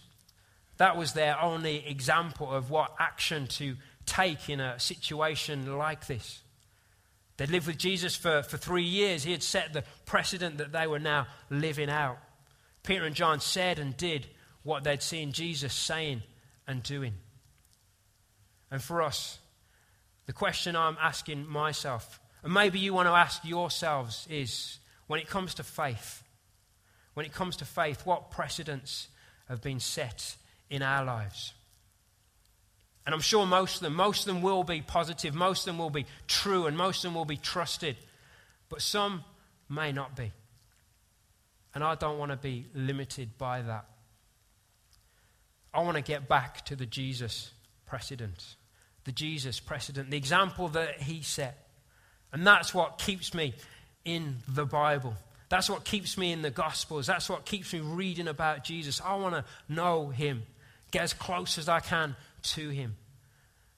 That 0.77 0.95
was 0.95 1.13
their 1.13 1.39
only 1.41 1.85
example 1.87 2.51
of 2.51 2.69
what 2.69 2.95
action 2.99 3.47
to 3.47 3.75
take 4.05 4.49
in 4.49 4.59
a 4.59 4.79
situation 4.79 5.77
like 5.77 6.07
this. 6.07 6.41
They'd 7.37 7.49
lived 7.49 7.67
with 7.67 7.77
Jesus 7.77 8.15
for, 8.15 8.41
for 8.41 8.57
three 8.57 8.83
years. 8.83 9.23
He 9.23 9.31
had 9.31 9.43
set 9.43 9.73
the 9.73 9.83
precedent 10.05 10.57
that 10.57 10.71
they 10.71 10.87
were 10.87 10.99
now 10.99 11.27
living 11.49 11.89
out. 11.89 12.17
Peter 12.83 13.05
and 13.05 13.15
John 13.15 13.39
said 13.39 13.79
and 13.79 13.95
did 13.97 14.27
what 14.63 14.83
they'd 14.83 15.03
seen 15.03 15.31
Jesus 15.31 15.73
saying 15.73 16.23
and 16.67 16.81
doing. 16.81 17.13
And 18.71 18.81
for 18.81 19.01
us, 19.01 19.39
the 20.25 20.33
question 20.33 20.75
I'm 20.75 20.97
asking 21.01 21.47
myself, 21.47 22.19
and 22.43 22.53
maybe 22.53 22.79
you 22.79 22.93
want 22.93 23.07
to 23.07 23.13
ask 23.13 23.43
yourselves, 23.45 24.27
is 24.29 24.79
when 25.07 25.19
it 25.19 25.27
comes 25.27 25.53
to 25.55 25.63
faith, 25.63 26.23
when 27.17 27.25
it 27.25 27.33
comes 27.33 27.55
to 27.55 27.65
faith, 27.65 28.05
what 28.05 28.29
precedents 28.29 29.07
have 29.49 29.59
been 29.59 29.79
set 29.79 30.35
in 30.69 30.83
our 30.83 31.03
lives? 31.03 31.51
And 33.07 33.15
I'm 33.15 33.21
sure 33.21 33.43
most 33.47 33.77
of 33.77 33.81
them, 33.81 33.95
most 33.95 34.27
of 34.27 34.35
them 34.35 34.43
will 34.43 34.63
be 34.63 34.81
positive, 34.81 35.33
most 35.33 35.61
of 35.61 35.65
them 35.65 35.79
will 35.79 35.89
be 35.89 36.05
true, 36.27 36.67
and 36.67 36.77
most 36.77 36.97
of 36.97 37.09
them 37.09 37.15
will 37.15 37.25
be 37.25 37.35
trusted. 37.35 37.95
But 38.69 38.83
some 38.83 39.23
may 39.67 39.91
not 39.91 40.15
be. 40.15 40.31
And 41.73 41.83
I 41.83 41.95
don't 41.95 42.19
want 42.19 42.29
to 42.33 42.37
be 42.37 42.67
limited 42.75 43.35
by 43.39 43.63
that. 43.63 43.85
I 45.73 45.81
want 45.81 45.97
to 45.97 46.03
get 46.03 46.29
back 46.29 46.65
to 46.65 46.75
the 46.75 46.85
Jesus 46.85 47.49
precedent. 47.87 48.45
The 49.05 49.11
Jesus 49.11 49.59
precedent, 49.59 50.11
the 50.11 50.17
example 50.17 50.67
that 50.67 51.01
he 51.01 51.23
set. 51.23 51.67
And 52.31 52.45
that's 52.45 52.75
what 52.75 52.99
keeps 52.99 53.33
me 53.33 53.55
in 54.05 54.35
the 54.47 54.67
Bible. 54.67 55.15
That's 55.49 55.69
what 55.69 55.85
keeps 55.85 56.17
me 56.17 56.31
in 56.31 56.41
the 56.41 56.51
Gospels. 56.51 57.07
That's 57.07 57.29
what 57.29 57.45
keeps 57.45 57.73
me 57.73 57.79
reading 57.79 58.27
about 58.27 58.63
Jesus. 58.63 59.01
I 59.03 59.15
want 59.15 59.35
to 59.35 59.45
know 59.73 60.09
him, 60.09 60.43
get 60.91 61.03
as 61.03 61.13
close 61.13 61.57
as 61.57 61.69
I 61.69 61.79
can 61.79 62.15
to 62.43 62.69
him. 62.69 62.95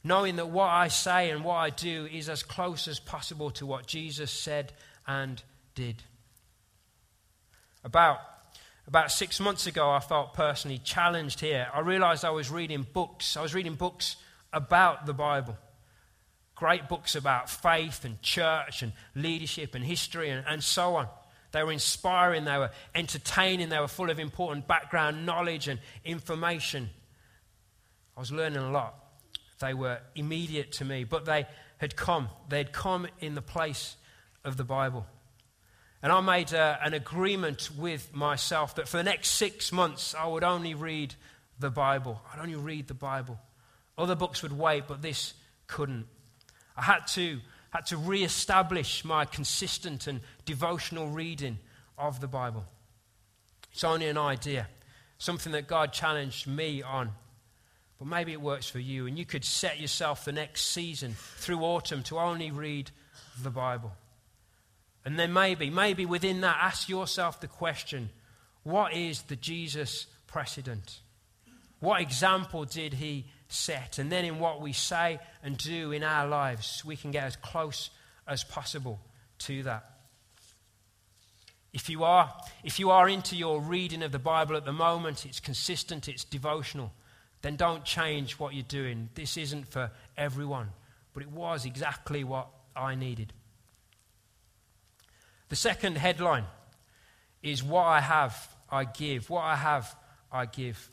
Knowing 0.04 0.38
that 0.38 0.50
what 0.50 0.70
I 0.70 0.88
say 0.88 1.30
and 1.30 1.44
what 1.44 1.56
I 1.56 1.70
do 1.70 2.08
is 2.12 2.30
as 2.30 2.42
close 2.42 2.88
as 2.88 3.00
possible 3.00 3.52
to 3.52 3.66
what 3.66 3.86
Jesus 3.86 4.32
said 4.32 4.72
and 5.06 5.42
did. 5.76 6.02
About, 7.84 8.20
about 8.88 9.12
six 9.12 9.40
months 9.40 9.68
ago, 9.68 9.90
I 9.90 10.00
felt 10.00 10.34
personally 10.34 10.80
challenged 10.80 11.42
here. 11.42 11.68
I 11.74 11.82
realized 11.82 12.26
I 12.26 12.32
was 12.32 12.50
reading 12.50 12.88
books. 12.94 13.38
I 13.38 13.42
was 13.42 13.54
reading 13.54 13.76
books 13.76 14.16
about 14.54 15.06
the 15.06 15.14
Bible. 15.14 15.58
Great 16.56 16.90
books 16.90 17.16
about 17.16 17.50
faith 17.50 18.04
and 18.06 18.22
church 18.22 18.82
and 18.82 18.94
leadership 19.16 19.76
and 19.76 19.84
history 19.84 20.30
and, 20.30 20.46
and 20.48 20.64
so 20.64 20.96
on. 20.96 21.08
They 21.52 21.64
were 21.64 21.72
inspiring, 21.72 22.46
they 22.46 22.58
were 22.58 22.72
entertaining, 22.94 23.70
they 23.70 23.80
were 23.80 23.88
full 23.88 24.10
of 24.10 24.20
important 24.20 24.68
background 24.68 25.26
knowledge 25.26 25.68
and 25.68 25.80
information. 26.06 26.90
I 28.16 28.20
was 28.20 28.32
learning 28.32 28.60
a 28.60 28.72
lot. 28.72 28.96
They 29.60 29.74
were 29.74 30.00
immediate 30.16 30.72
to 30.74 30.86
me, 30.86 31.04
but 31.04 31.26
they 31.26 31.48
had 31.78 31.96
come. 31.96 32.30
They 32.50 32.58
had 32.58 32.72
come 32.72 33.08
in 33.20 33.36
the 33.36 33.42
place 33.42 33.96
of 34.44 34.58
the 34.58 34.64
Bible. 34.64 35.06
And 36.02 36.12
I 36.12 36.22
made 36.22 36.54
uh, 36.54 36.78
an 36.82 36.94
agreement 36.94 37.70
with 37.78 38.14
myself 38.14 38.76
that 38.76 38.88
for 38.88 38.98
the 38.98 39.04
next 39.04 39.30
six 39.32 39.72
months 39.72 40.16
I 40.16 40.28
would 40.28 40.44
only 40.44 40.74
read 40.74 41.16
the 41.60 41.70
Bible. 41.70 42.22
I'd 42.32 42.40
only 42.40 42.56
read 42.56 42.88
the 42.88 42.94
Bible. 42.94 43.38
Other 43.98 44.16
books 44.16 44.42
would 44.42 44.58
wait, 44.58 44.88
but 44.88 45.02
this 45.02 45.34
couldn't. 45.68 46.08
I 46.78 46.84
had 46.84 47.08
to 47.08 47.40
had 47.70 47.86
to 47.88 47.98
re-establish 47.98 49.06
my 49.06 49.26
consistent 49.26 50.08
and 50.08 50.22
devotional 50.46 51.10
reading 51.10 51.60
of 51.98 52.20
the 52.20 52.28
Bible. 52.28 52.66
It's 53.72 53.84
only 53.84 54.08
an 54.08 54.18
idea, 54.18 54.68
something 55.18 55.52
that 55.52 55.68
God 55.68 55.94
challenged 55.94 56.48
me 56.48 56.82
on. 56.82 57.12
But 58.00 58.08
maybe 58.08 58.32
it 58.32 58.42
works 58.42 58.70
for 58.70 58.80
you, 58.80 59.08
and 59.08 59.20
you 59.20 59.26
could 59.26 59.44
set 59.44 59.80
yourself 59.80 60.26
the 60.26 60.32
next 60.32 60.68
season 60.68 61.16
through 61.38 61.60
autumn 61.60 62.02
to 62.04 62.18
only 62.18 62.50
read 62.50 62.92
the 63.42 63.50
Bible. 63.50 63.92
And 65.06 65.20
then 65.20 65.34
maybe, 65.34 65.70
maybe 65.70 66.06
within 66.06 66.42
that, 66.42 66.58
ask 66.62 66.90
yourself 66.90 67.40
the 67.42 67.48
question 67.48 68.10
what 68.64 68.94
is 68.94 69.24
the 69.24 69.36
Jesus 69.36 70.08
precedent? 70.28 71.00
What 71.80 72.02
example 72.02 72.66
did 72.66 72.96
he 72.96 73.26
set? 73.50 73.98
And 73.98 74.12
then 74.12 74.24
in 74.24 74.40
what 74.40 74.62
we 74.62 74.72
say 74.72 75.20
and 75.44 75.58
do 75.58 75.92
in 75.92 76.04
our 76.04 76.28
lives, 76.28 76.84
we 76.86 76.96
can 76.96 77.12
get 77.12 77.26
as 77.26 77.36
close 77.36 77.90
as 78.28 78.44
possible 78.44 79.00
to 79.40 79.64
that. 79.64 79.86
If 81.74 81.90
you 81.90 82.04
are, 82.04 82.34
if 82.64 82.80
you 82.80 82.90
are 82.90 83.08
into 83.08 83.36
your 83.36 83.62
reading 83.62 84.02
of 84.02 84.12
the 84.12 84.20
Bible 84.20 84.56
at 84.56 84.66
the 84.66 84.74
moment, 84.74 85.26
it's 85.26 85.40
consistent, 85.40 86.08
it's 86.08 86.24
devotional, 86.24 86.92
then 87.42 87.56
don't 87.56 87.86
change 87.86 88.40
what 88.40 88.54
you're 88.54 88.64
doing. 88.64 89.10
This 89.14 89.38
isn't 89.38 89.68
for 89.68 89.92
everyone, 90.18 90.70
but 91.14 91.22
it 91.22 91.32
was 91.32 91.66
exactly 91.66 92.24
what 92.24 92.48
I 92.76 92.96
needed. 92.96 93.34
The 95.50 95.56
second 95.56 95.98
headline 95.98 96.46
is 97.42 97.64
What 97.64 97.84
I 97.84 98.02
have, 98.02 98.56
I 98.70 98.84
give. 98.86 99.30
What 99.30 99.44
I 99.44 99.56
have, 99.56 99.96
I 100.32 100.46
give. 100.46 100.90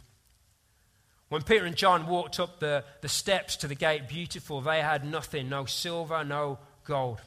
When 1.28 1.42
Peter 1.42 1.64
and 1.64 1.76
John 1.76 2.06
walked 2.06 2.38
up 2.38 2.60
the, 2.60 2.84
the 3.00 3.08
steps 3.08 3.56
to 3.56 3.68
the 3.68 3.74
gate 3.74 4.08
beautiful, 4.08 4.60
they 4.60 4.80
had 4.80 5.04
nothing 5.04 5.48
no 5.48 5.64
silver, 5.64 6.24
no 6.24 6.58
gold. 6.84 7.20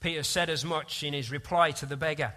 Peter 0.00 0.22
said 0.22 0.50
as 0.50 0.64
much 0.64 1.02
in 1.02 1.12
his 1.12 1.30
reply 1.30 1.70
to 1.72 1.86
the 1.86 1.96
beggar. 1.96 2.32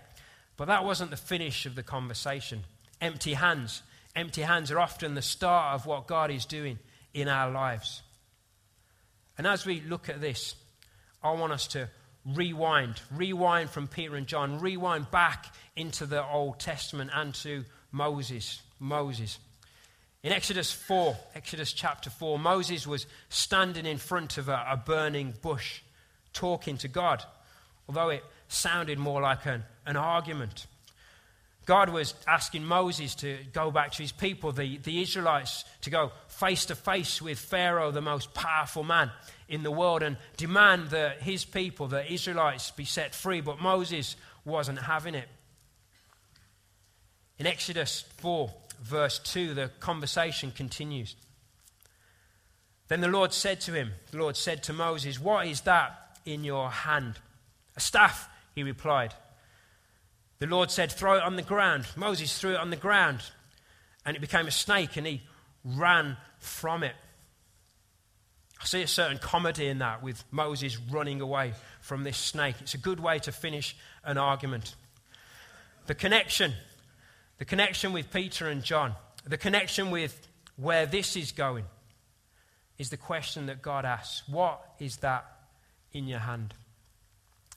But 0.56 0.66
that 0.66 0.86
wasn't 0.86 1.10
the 1.10 1.18
finish 1.18 1.66
of 1.66 1.76
the 1.76 1.84
conversation. 1.84 2.64
Empty 3.02 3.34
hands. 3.34 3.82
Empty 4.16 4.42
hands 4.42 4.70
are 4.70 4.80
often 4.80 5.16
the 5.16 5.22
start 5.22 5.74
of 5.74 5.86
what 5.86 6.08
God 6.08 6.30
is 6.30 6.46
doing 6.46 6.78
in 7.14 7.28
our 7.28 7.50
lives. 7.50 8.04
And 9.38 9.48
as 9.48 9.66
we 9.66 9.82
look 9.82 10.10
at 10.10 10.22
this, 10.22 10.56
I 11.24 11.32
want 11.32 11.54
us 11.54 11.68
to 11.68 11.90
rewind, 12.26 13.02
rewind 13.12 13.70
from 13.70 13.88
Peter 13.88 14.16
and 14.16 14.28
John, 14.28 14.60
rewind 14.60 15.10
back 15.10 15.48
into 15.76 16.06
the 16.06 16.24
Old 16.24 16.60
Testament 16.60 17.10
and 17.14 17.34
to 17.36 17.66
Moses. 17.92 18.62
Moses. 18.80 19.40
In 20.24 20.32
Exodus 20.32 20.72
4, 20.72 21.18
Exodus 21.36 21.74
chapter 21.74 22.10
4, 22.10 22.40
Moses 22.40 22.88
was 22.88 23.08
standing 23.28 23.86
in 23.86 23.98
front 23.98 24.38
of 24.38 24.48
a, 24.48 24.66
a 24.72 24.78
burning 24.78 25.34
bush 25.42 25.82
talking 26.32 26.78
to 26.78 26.88
God, 26.88 27.22
although 27.90 28.08
it 28.08 28.24
sounded 28.48 28.98
more 28.98 29.22
like 29.22 29.46
an, 29.46 29.66
an 29.86 29.98
argument. 29.98 30.66
God 31.66 31.90
was 31.90 32.14
asking 32.26 32.64
Moses 32.64 33.16
to 33.16 33.38
go 33.52 33.70
back 33.70 33.92
to 33.92 34.02
his 34.02 34.14
people, 34.14 34.54
the, 34.54 34.78
the 34.78 35.02
Israelites, 35.02 35.66
to 35.82 35.90
go 35.90 36.14
face 36.30 36.66
to 36.68 36.76
face 36.76 37.22
with 37.22 37.38
Pharaoh, 37.38 37.92
the 37.92 38.02
most 38.02 38.34
powerful 38.34 38.84
man 38.84 39.12
in 39.50 39.64
the 39.64 39.72
world, 39.72 40.04
and 40.04 40.16
demand 40.38 40.92
that 40.92 41.22
his 41.22 41.44
people, 41.44 41.88
the 41.88 42.10
Israelites, 42.12 42.72
be 42.72 42.86
set 42.86 43.14
free. 43.14 43.42
But 43.42 43.60
Moses 43.62 44.16
wasn't 44.46 44.80
having 44.80 45.16
it. 45.16 45.28
In 47.40 47.48
Exodus 47.48 48.06
4, 48.18 48.54
verse 48.84 49.20
2, 49.20 49.54
the 49.54 49.72
conversation 49.80 50.52
continues. 50.52 51.16
Then 52.90 53.02
the 53.02 53.08
Lord 53.08 53.34
said 53.34 53.62
to 53.62 53.74
him, 53.74 53.94
The 54.12 54.18
Lord 54.18 54.36
said 54.36 54.62
to 54.64 54.74
Moses, 54.74 55.20
What 55.20 55.48
is 55.48 55.62
that 55.62 56.18
in 56.26 56.44
your 56.44 56.70
hand? 56.70 57.16
A 57.76 57.80
staff, 57.80 58.30
he 58.54 58.64
replied. 58.64 59.14
The 60.40 60.48
Lord 60.48 60.70
said, 60.70 60.92
Throw 60.92 61.18
it 61.18 61.24
on 61.24 61.38
the 61.38 61.42
ground. 61.42 61.86
Moses 61.96 62.38
threw 62.38 62.52
it 62.52 62.60
on 62.60 62.70
the 62.70 62.76
ground, 62.76 63.22
and 64.06 64.16
it 64.16 64.20
became 64.20 64.48
a 64.48 64.52
snake, 64.52 64.98
and 64.98 65.08
he 65.08 65.22
ran 65.64 66.18
from 66.38 66.84
it. 66.84 66.96
I 68.62 68.66
see 68.66 68.82
a 68.82 68.88
certain 68.88 69.18
comedy 69.18 69.68
in 69.68 69.80
that 69.80 70.04
with 70.04 70.24
Moses 70.32 70.78
running 70.78 71.22
away 71.22 71.54
from 71.82 72.04
this 72.04 72.18
snake. 72.18 72.56
It's 72.60 72.74
a 72.74 72.78
good 72.78 73.00
way 73.00 73.20
to 73.20 73.32
finish 73.32 73.76
an 74.04 74.18
argument. 74.18 74.76
The 75.88 75.96
connection 75.96 76.54
the 77.44 77.48
connection 77.48 77.92
with 77.92 78.10
Peter 78.10 78.48
and 78.48 78.64
John, 78.64 78.96
the 79.28 79.38
connection 79.38 79.92
with 79.92 80.30
where 80.56 80.86
this 80.86 81.18
is 81.18 81.34
going, 81.34 81.66
is 82.78 82.90
the 82.90 82.96
question 82.96 83.48
that 83.48 83.62
God 83.62 83.84
asks 83.84 84.26
What 84.30 84.64
is 84.80 84.96
that 85.00 85.26
in 85.92 86.08
your 86.08 86.20
hand? 86.20 86.54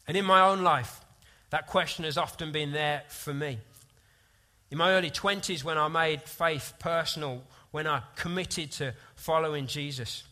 And 0.08 0.16
in 0.16 0.24
my 0.24 0.40
own 0.40 0.64
life, 0.64 1.02
that 1.50 1.68
question 1.68 2.04
has 2.04 2.18
often 2.18 2.50
been 2.50 2.72
there 2.72 3.04
for 3.06 3.32
me. 3.32 3.60
In 4.72 4.78
my 4.78 4.90
early 4.90 5.08
20s, 5.08 5.62
when 5.62 5.78
I 5.78 5.86
made 5.86 6.22
faith 6.22 6.72
personal, 6.80 7.44
when 7.70 7.86
I 7.86 8.02
committed 8.16 8.72
to 8.72 8.92
following 9.14 9.68
Jesus, 9.68 10.24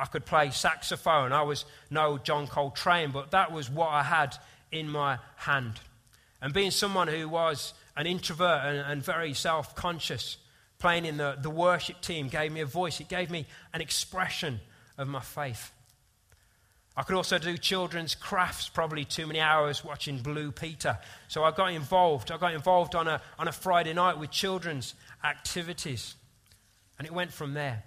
I 0.00 0.06
could 0.06 0.26
play 0.26 0.50
saxophone. 0.50 1.32
I 1.32 1.42
was 1.42 1.64
no 1.90 2.18
John 2.18 2.48
Coltrane, 2.48 3.12
but 3.12 3.30
that 3.30 3.52
was 3.52 3.70
what 3.70 3.90
I 3.90 4.02
had 4.02 4.36
in 4.72 4.88
my 4.88 5.18
hand. 5.36 5.78
And 6.42 6.52
being 6.52 6.72
someone 6.72 7.06
who 7.06 7.28
was 7.28 7.72
an 8.00 8.06
introvert 8.06 8.64
and, 8.64 8.78
and 8.78 9.04
very 9.04 9.34
self 9.34 9.76
conscious. 9.76 10.38
Playing 10.78 11.04
in 11.04 11.18
the, 11.18 11.36
the 11.38 11.50
worship 11.50 12.00
team 12.00 12.28
gave 12.28 12.50
me 12.50 12.62
a 12.62 12.66
voice, 12.66 13.00
it 13.00 13.08
gave 13.08 13.30
me 13.30 13.46
an 13.74 13.82
expression 13.82 14.60
of 14.96 15.06
my 15.06 15.20
faith. 15.20 15.70
I 16.96 17.02
could 17.02 17.14
also 17.14 17.38
do 17.38 17.58
children's 17.58 18.14
crafts, 18.14 18.70
probably 18.70 19.04
too 19.04 19.26
many 19.26 19.40
hours 19.40 19.84
watching 19.84 20.18
Blue 20.18 20.50
Peter. 20.50 20.98
So 21.28 21.44
I 21.44 21.50
got 21.50 21.72
involved. 21.72 22.32
I 22.32 22.38
got 22.38 22.54
involved 22.54 22.94
on 22.94 23.06
a, 23.06 23.20
on 23.38 23.48
a 23.48 23.52
Friday 23.52 23.92
night 23.92 24.18
with 24.18 24.30
children's 24.30 24.94
activities. 25.22 26.14
And 26.98 27.06
it 27.06 27.12
went 27.12 27.32
from 27.32 27.52
there. 27.52 27.84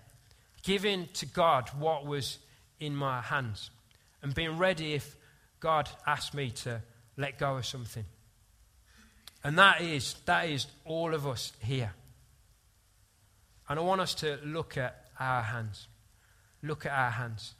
Giving 0.62 1.10
to 1.14 1.26
God 1.26 1.70
what 1.78 2.06
was 2.06 2.38
in 2.80 2.96
my 2.96 3.22
hands 3.22 3.72
and 4.22 4.34
being 4.34 4.60
ready 4.60 4.94
if 4.94 5.16
God 5.60 5.90
asked 6.06 6.36
me 6.36 6.52
to 6.52 6.82
let 7.18 7.40
go 7.40 7.58
of 7.58 7.66
something. 7.66 8.06
And 9.44 9.58
that 9.58 9.82
is, 9.82 10.16
that 10.26 10.48
is 10.50 10.68
all 10.86 11.14
of 11.14 11.28
us 11.28 11.52
here. 11.60 11.94
And 13.68 13.80
I 13.80 13.82
want 13.82 14.02
us 14.02 14.14
to 14.16 14.40
look 14.44 14.78
at 14.78 15.06
our 15.20 15.42
hands. 15.42 15.88
Look 16.62 16.86
at 16.86 16.92
our 16.92 17.12
hands. 17.12 17.54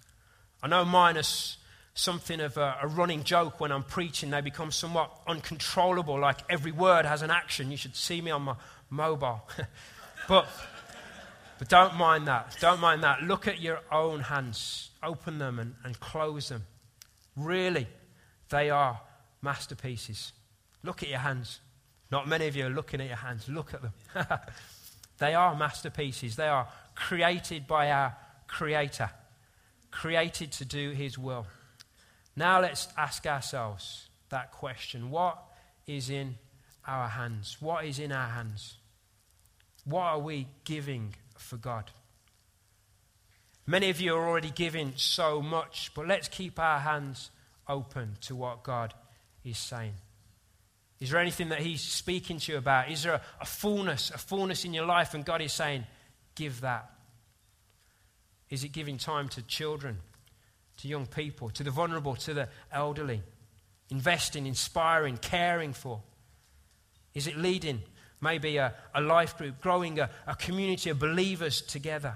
I 0.62 0.68
know 0.68 0.86
mine 0.86 1.18
is 1.18 1.58
something 1.94 2.40
of 2.40 2.58
a, 2.58 2.78
a, 2.82 2.88
running 2.88 3.24
joke 3.24 3.60
when 3.60 3.72
I'm 3.72 3.84
preaching. 3.84 4.30
They 4.30 4.42
become 4.42 4.72
somewhat 4.72 5.12
uncontrollable, 5.28 6.20
like 6.20 6.40
every 6.50 6.72
word 6.72 7.06
has 7.06 7.22
an 7.22 7.30
action. 7.30 7.70
You 7.70 7.78
should 7.78 7.96
see 7.96 8.22
me 8.22 8.32
on 8.32 8.44
my 8.44 8.56
mobile. 8.90 9.48
but, 10.28 10.48
but 11.60 11.70
don't 11.70 11.96
mind 11.96 12.28
that. 12.28 12.56
Don't 12.60 12.80
mind 12.80 13.04
that. 13.04 13.24
Look 13.24 13.48
at 13.48 13.62
your 13.62 13.82
own 13.92 14.22
hands. 14.22 14.90
Open 15.04 15.38
them 15.38 15.60
and, 15.60 15.76
and 15.84 16.00
close 16.00 16.50
them. 16.50 16.64
Really, 17.36 17.88
they 18.50 18.70
are 18.70 19.02
masterpieces. 19.42 20.32
Look 20.84 21.04
at 21.04 21.10
your 21.10 21.20
hands. 21.20 21.60
Not 22.14 22.28
many 22.28 22.46
of 22.46 22.56
you 22.56 22.68
are 22.68 22.70
looking 22.70 23.02
at 23.02 23.08
your 23.08 23.16
hands. 23.16 23.50
Look 23.50 23.74
at 23.74 23.82
them. 23.82 23.94
they 25.18 25.34
are 25.34 25.56
masterpieces. 25.56 26.36
They 26.36 26.48
are 26.48 26.68
created 26.94 27.66
by 27.66 27.90
our 27.90 28.16
Creator, 28.46 29.10
created 29.90 30.52
to 30.52 30.66
do 30.66 30.92
His 30.92 31.18
will. 31.18 31.48
Now 32.36 32.62
let's 32.62 32.88
ask 32.96 33.26
ourselves 33.26 34.10
that 34.30 34.52
question 34.52 35.10
What 35.10 35.44
is 35.88 36.12
in 36.12 36.36
our 36.88 37.08
hands? 37.08 37.58
What 37.60 37.84
is 37.86 37.98
in 37.98 38.12
our 38.12 38.30
hands? 38.30 38.76
What 39.84 40.04
are 40.04 40.20
we 40.20 40.46
giving 40.66 41.16
for 41.36 41.58
God? 41.58 41.90
Many 43.66 43.90
of 43.90 44.00
you 44.00 44.14
are 44.14 44.30
already 44.30 44.52
giving 44.52 44.94
so 44.98 45.42
much, 45.42 45.90
but 45.96 46.08
let's 46.08 46.28
keep 46.28 46.60
our 46.60 46.78
hands 46.78 47.32
open 47.68 48.18
to 48.22 48.36
what 48.36 48.62
God 48.62 48.94
is 49.44 49.58
saying. 49.58 49.94
Is 51.04 51.10
there 51.10 51.20
anything 51.20 51.50
that 51.50 51.60
He's 51.60 51.82
speaking 51.82 52.40
to 52.40 52.54
you 52.54 52.58
about? 52.58 52.90
Is 52.90 53.04
there 53.04 53.16
a, 53.16 53.22
a 53.42 53.46
fullness, 53.46 54.10
a 54.12 54.18
fullness 54.18 54.64
in 54.64 54.74
your 54.74 54.86
life, 54.86 55.14
and 55.14 55.26
God 55.26 55.42
is 55.42 55.52
saying, 55.52 55.84
give 56.34 56.62
that? 56.62 56.90
Is 58.50 58.64
it 58.64 58.70
giving 58.70 58.98
time 58.98 59.28
to 59.30 59.42
children, 59.42 59.98
to 60.78 60.88
young 60.88 61.06
people, 61.06 61.50
to 61.50 61.64
the 61.64 61.72
vulnerable, 61.72 62.16
to 62.16 62.34
the 62.34 62.48
elderly? 62.72 63.22
Investing, 63.90 64.46
inspiring, 64.46 65.18
caring 65.18 65.74
for? 65.74 66.02
Is 67.14 67.28
it 67.28 67.36
leading 67.36 67.82
maybe 68.22 68.56
a, 68.56 68.74
a 68.96 69.02
life 69.02 69.38
group, 69.38 69.60
growing 69.60 70.00
a, 70.00 70.10
a 70.26 70.38
community 70.38 70.90
of 70.90 71.00
believers 71.00 71.62
together? 71.62 72.16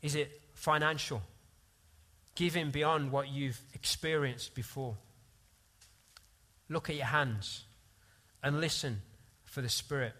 Is 0.00 0.14
it 0.14 0.40
financial? 0.54 1.20
Giving 2.36 2.70
beyond 2.70 3.12
what 3.12 3.28
you've 3.28 3.60
experienced 3.74 4.54
before? 4.54 4.96
Look 6.70 6.88
at 6.88 6.96
your 6.96 7.04
hands 7.04 7.65
and 8.46 8.60
listen 8.60 9.02
for 9.42 9.60
the 9.60 9.68
Spirit. 9.68 10.12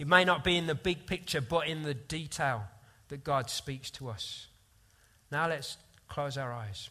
It 0.00 0.08
may 0.08 0.24
not 0.24 0.42
be 0.42 0.56
in 0.56 0.66
the 0.66 0.74
big 0.74 1.06
picture, 1.06 1.40
but 1.40 1.68
in 1.68 1.84
the 1.84 1.94
detail 1.94 2.64
that 3.06 3.22
God 3.22 3.48
speaks 3.48 3.88
to 3.92 4.08
us. 4.08 4.48
Now 5.30 5.48
let's 5.48 5.76
close 6.08 6.36
our 6.36 6.52
eyes. 6.52 6.90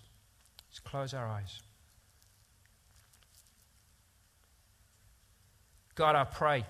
Let's 0.69 0.79
close 0.79 1.13
our 1.13 1.27
eyes. 1.27 1.59
God, 5.95 6.15
I 6.15 6.23
pray 6.23 6.65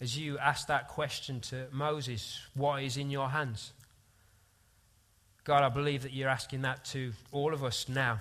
as 0.00 0.16
you 0.16 0.38
ask 0.38 0.66
that 0.68 0.88
question 0.88 1.40
to 1.40 1.66
Moses, 1.72 2.40
what 2.54 2.82
is 2.82 2.96
in 2.96 3.10
your 3.10 3.28
hands? 3.28 3.74
God, 5.44 5.62
I 5.62 5.68
believe 5.68 6.04
that 6.04 6.14
you're 6.14 6.30
asking 6.30 6.62
that 6.62 6.86
to 6.86 7.12
all 7.32 7.52
of 7.52 7.62
us 7.62 7.86
now. 7.86 8.20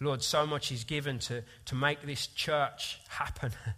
Lord, 0.00 0.22
so 0.22 0.46
much 0.46 0.72
is 0.72 0.84
given 0.84 1.18
to, 1.20 1.42
to 1.66 1.74
make 1.74 2.02
this 2.02 2.26
church 2.26 3.00
happen. 3.08 3.52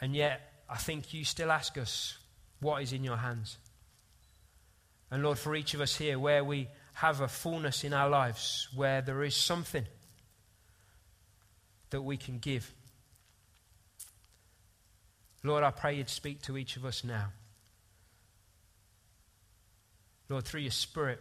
and 0.00 0.14
yet, 0.14 0.40
I 0.68 0.76
think 0.76 1.12
you 1.12 1.24
still 1.24 1.50
ask 1.50 1.76
us, 1.76 2.16
what 2.60 2.82
is 2.82 2.92
in 2.92 3.04
your 3.04 3.16
hands? 3.16 3.58
And 5.10 5.22
Lord, 5.22 5.38
for 5.38 5.54
each 5.54 5.74
of 5.74 5.80
us 5.80 5.96
here, 5.96 6.18
where 6.18 6.42
we 6.42 6.68
have 6.94 7.20
a 7.20 7.28
fullness 7.28 7.84
in 7.84 7.92
our 7.92 8.08
lives, 8.08 8.68
where 8.74 9.02
there 9.02 9.22
is 9.22 9.36
something 9.36 9.84
that 11.90 12.02
we 12.02 12.16
can 12.16 12.38
give. 12.38 12.72
Lord, 15.42 15.62
I 15.62 15.70
pray 15.70 15.96
you'd 15.96 16.08
speak 16.08 16.42
to 16.42 16.56
each 16.56 16.76
of 16.76 16.84
us 16.84 17.04
now. 17.04 17.32
Lord, 20.28 20.44
through 20.44 20.62
your 20.62 20.70
Spirit. 20.70 21.20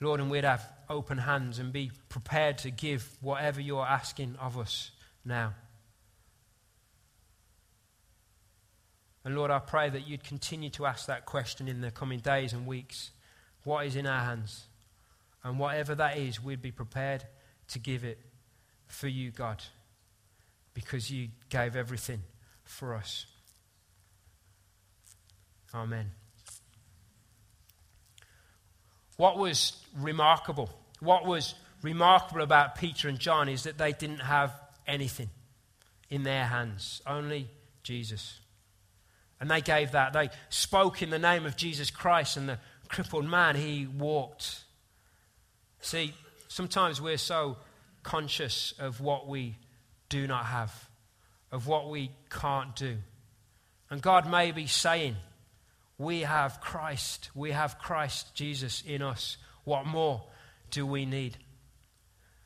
Lord, 0.00 0.20
and 0.20 0.30
we'd 0.30 0.44
have 0.44 0.66
open 0.88 1.18
hands 1.18 1.58
and 1.58 1.72
be 1.72 1.92
prepared 2.08 2.58
to 2.58 2.70
give 2.70 3.08
whatever 3.20 3.60
you're 3.60 3.86
asking 3.86 4.36
of 4.40 4.58
us 4.58 4.90
now. 5.24 5.54
And 9.24 9.36
Lord, 9.36 9.50
I 9.50 9.58
pray 9.58 9.90
that 9.90 10.08
you'd 10.08 10.24
continue 10.24 10.70
to 10.70 10.86
ask 10.86 11.06
that 11.06 11.26
question 11.26 11.68
in 11.68 11.82
the 11.82 11.90
coming 11.90 12.20
days 12.20 12.54
and 12.54 12.66
weeks. 12.66 13.10
What 13.64 13.86
is 13.86 13.94
in 13.94 14.06
our 14.06 14.24
hands? 14.24 14.66
And 15.44 15.58
whatever 15.58 15.94
that 15.94 16.16
is, 16.16 16.42
we'd 16.42 16.62
be 16.62 16.72
prepared 16.72 17.24
to 17.68 17.78
give 17.78 18.04
it 18.04 18.18
for 18.86 19.08
you, 19.08 19.30
God, 19.30 19.62
because 20.72 21.10
you 21.10 21.28
gave 21.50 21.76
everything 21.76 22.22
for 22.64 22.94
us. 22.94 23.26
Amen. 25.74 26.10
What 29.20 29.36
was 29.36 29.76
remarkable, 29.98 30.70
what 31.00 31.26
was 31.26 31.54
remarkable 31.82 32.40
about 32.40 32.76
Peter 32.76 33.06
and 33.06 33.18
John 33.18 33.50
is 33.50 33.64
that 33.64 33.76
they 33.76 33.92
didn't 33.92 34.20
have 34.20 34.50
anything 34.86 35.28
in 36.08 36.22
their 36.22 36.46
hands, 36.46 37.02
only 37.06 37.50
Jesus. 37.82 38.40
And 39.38 39.50
they 39.50 39.60
gave 39.60 39.92
that. 39.92 40.14
They 40.14 40.30
spoke 40.48 41.02
in 41.02 41.10
the 41.10 41.18
name 41.18 41.44
of 41.44 41.54
Jesus 41.54 41.90
Christ, 41.90 42.38
and 42.38 42.48
the 42.48 42.58
crippled 42.88 43.26
man, 43.26 43.56
he 43.56 43.86
walked. 43.86 44.64
See, 45.82 46.14
sometimes 46.48 46.98
we're 46.98 47.18
so 47.18 47.58
conscious 48.02 48.72
of 48.78 49.02
what 49.02 49.28
we 49.28 49.56
do 50.08 50.26
not 50.26 50.46
have, 50.46 50.88
of 51.52 51.66
what 51.66 51.90
we 51.90 52.10
can't 52.30 52.74
do. 52.74 52.96
And 53.90 54.00
God 54.00 54.30
may 54.30 54.50
be 54.50 54.66
saying, 54.66 55.16
We 56.00 56.20
have 56.20 56.62
Christ, 56.62 57.28
we 57.34 57.50
have 57.50 57.78
Christ 57.78 58.34
Jesus 58.34 58.82
in 58.86 59.02
us. 59.02 59.36
What 59.64 59.84
more 59.84 60.22
do 60.70 60.86
we 60.86 61.04
need? 61.04 61.36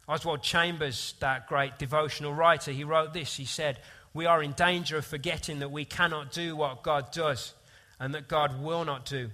Oswald 0.08 0.42
Chambers, 0.42 1.14
that 1.20 1.46
great 1.46 1.78
devotional 1.78 2.34
writer, 2.34 2.72
he 2.72 2.82
wrote 2.82 3.14
this. 3.14 3.36
He 3.36 3.44
said, 3.44 3.78
We 4.12 4.26
are 4.26 4.42
in 4.42 4.54
danger 4.54 4.96
of 4.96 5.06
forgetting 5.06 5.60
that 5.60 5.70
we 5.70 5.84
cannot 5.84 6.32
do 6.32 6.56
what 6.56 6.82
God 6.82 7.12
does 7.12 7.54
and 8.00 8.12
that 8.14 8.26
God 8.26 8.60
will 8.60 8.84
not 8.84 9.06
do 9.06 9.30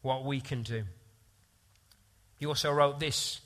what 0.00 0.24
we 0.24 0.40
can 0.40 0.64
do. 0.64 0.82
He 2.38 2.46
also 2.46 2.72
wrote 2.72 2.98
this 2.98 3.42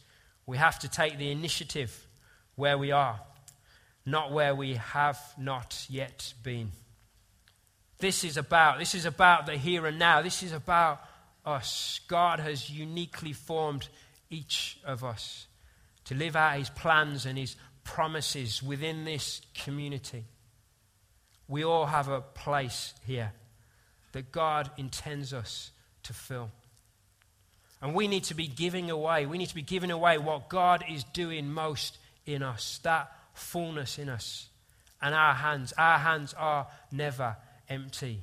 We 0.46 0.56
have 0.56 0.78
to 0.78 0.88
take 0.88 1.18
the 1.18 1.30
initiative 1.30 2.06
where 2.54 2.78
we 2.78 2.90
are, 2.90 3.20
not 4.06 4.32
where 4.32 4.54
we 4.54 4.76
have 4.76 5.20
not 5.36 5.84
yet 5.90 6.32
been. 6.42 6.72
This 7.98 8.24
is 8.24 8.36
about 8.36 8.78
this 8.78 8.94
is 8.94 9.06
about 9.06 9.46
the 9.46 9.56
here 9.56 9.86
and 9.86 9.98
now. 9.98 10.22
This 10.22 10.42
is 10.42 10.52
about 10.52 11.00
us. 11.44 12.00
God 12.08 12.40
has 12.40 12.68
uniquely 12.68 13.32
formed 13.32 13.88
each 14.30 14.78
of 14.84 15.04
us 15.04 15.46
to 16.04 16.14
live 16.14 16.36
out 16.36 16.58
his 16.58 16.70
plans 16.70 17.26
and 17.26 17.38
his 17.38 17.56
promises 17.84 18.62
within 18.62 19.04
this 19.04 19.40
community. 19.54 20.24
We 21.48 21.64
all 21.64 21.86
have 21.86 22.08
a 22.08 22.20
place 22.20 22.92
here 23.06 23.32
that 24.12 24.32
God 24.32 24.70
intends 24.76 25.32
us 25.32 25.70
to 26.04 26.12
fill. 26.12 26.50
And 27.80 27.94
we 27.94 28.08
need 28.08 28.24
to 28.24 28.34
be 28.34 28.46
giving 28.46 28.90
away, 28.90 29.26
we 29.26 29.38
need 29.38 29.48
to 29.50 29.54
be 29.54 29.62
giving 29.62 29.90
away 29.90 30.18
what 30.18 30.48
God 30.48 30.84
is 30.90 31.04
doing 31.04 31.50
most 31.50 31.98
in 32.24 32.42
us, 32.42 32.80
that 32.82 33.12
fullness 33.34 33.98
in 33.98 34.08
us. 34.08 34.48
And 35.00 35.14
our 35.14 35.34
hands, 35.34 35.72
our 35.76 35.98
hands 35.98 36.34
are 36.34 36.66
never 36.90 37.36
empty 37.68 38.22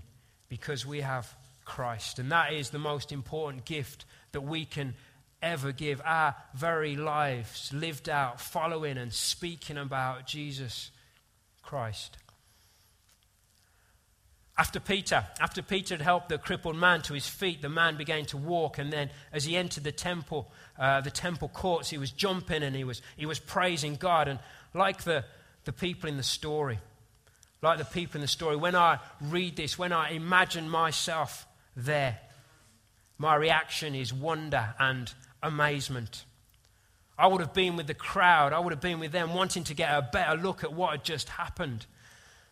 because 0.49 0.85
we 0.85 1.01
have 1.01 1.35
Christ. 1.65 2.19
And 2.19 2.31
that 2.31 2.53
is 2.53 2.69
the 2.69 2.79
most 2.79 3.11
important 3.11 3.65
gift 3.65 4.05
that 4.31 4.41
we 4.41 4.65
can 4.65 4.95
ever 5.41 5.71
give. 5.71 6.01
Our 6.03 6.35
very 6.55 6.95
lives 6.95 7.71
lived 7.73 8.09
out, 8.09 8.39
following 8.39 8.97
and 8.97 9.13
speaking 9.13 9.77
about 9.77 10.25
Jesus 10.25 10.91
Christ. 11.61 12.17
After 14.55 14.79
Peter, 14.79 15.25
after 15.39 15.63
Peter 15.63 15.95
had 15.95 16.01
helped 16.03 16.29
the 16.29 16.37
crippled 16.37 16.75
man 16.75 17.01
to 17.03 17.13
his 17.13 17.27
feet, 17.27 17.63
the 17.63 17.69
man 17.69 17.97
began 17.97 18.25
to 18.25 18.37
walk. 18.37 18.77
And 18.77 18.93
then, 18.93 19.09
as 19.31 19.45
he 19.45 19.57
entered 19.57 19.83
the 19.83 19.91
temple, 19.91 20.51
uh, 20.77 21.01
the 21.01 21.09
temple 21.09 21.49
courts, 21.49 21.89
he 21.89 21.97
was 21.97 22.11
jumping 22.11 22.61
and 22.61 22.75
he 22.75 22.83
was, 22.83 23.01
he 23.17 23.25
was 23.25 23.39
praising 23.39 23.95
God. 23.95 24.27
And 24.27 24.39
like 24.75 25.03
the, 25.03 25.25
the 25.65 25.73
people 25.73 26.07
in 26.07 26.17
the 26.17 26.23
story, 26.23 26.79
like 27.63 27.77
the 27.77 27.85
people 27.85 28.17
in 28.17 28.21
the 28.21 28.27
story, 28.27 28.57
when 28.57 28.75
I 28.75 28.99
read 29.21 29.55
this, 29.55 29.79
when 29.79 29.93
I 29.93 30.11
imagine 30.11 30.69
myself 30.69 31.47
there, 31.77 32.19
my 33.17 33.35
reaction 33.35 33.95
is 33.95 34.13
wonder 34.13 34.75
and 34.77 35.11
amazement. 35.41 36.25
I 37.17 37.27
would 37.27 37.39
have 37.39 37.53
been 37.53 37.77
with 37.77 37.87
the 37.87 37.93
crowd, 37.93 38.51
I 38.51 38.59
would 38.59 38.73
have 38.73 38.81
been 38.81 38.99
with 38.99 39.13
them, 39.13 39.33
wanting 39.33 39.63
to 39.65 39.73
get 39.73 39.89
a 39.89 40.01
better 40.01 40.35
look 40.35 40.65
at 40.65 40.73
what 40.73 40.91
had 40.91 41.05
just 41.05 41.29
happened. 41.29 41.85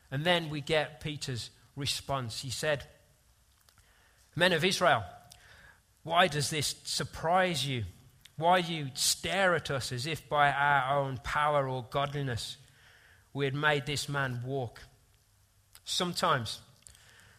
And 0.09 0.23
then 0.23 0.49
we 0.49 0.61
get 0.61 1.01
Peter's 1.01 1.49
response. 1.75 2.41
He 2.41 2.49
said, 2.49 2.85
Men 4.33 4.53
of 4.53 4.63
Israel, 4.63 5.03
why 6.03 6.27
does 6.27 6.49
this 6.49 6.75
surprise 6.85 7.67
you? 7.67 7.83
Why 8.37 8.61
do 8.61 8.73
you 8.73 8.87
stare 8.93 9.55
at 9.55 9.69
us 9.69 9.91
as 9.91 10.07
if 10.07 10.29
by 10.29 10.51
our 10.51 10.99
own 10.99 11.19
power 11.21 11.67
or 11.67 11.85
godliness 11.89 12.55
we 13.33 13.43
had 13.43 13.55
made 13.55 13.85
this 13.85 14.07
man 14.07 14.41
walk? 14.45 14.81
Sometimes, 15.83 16.59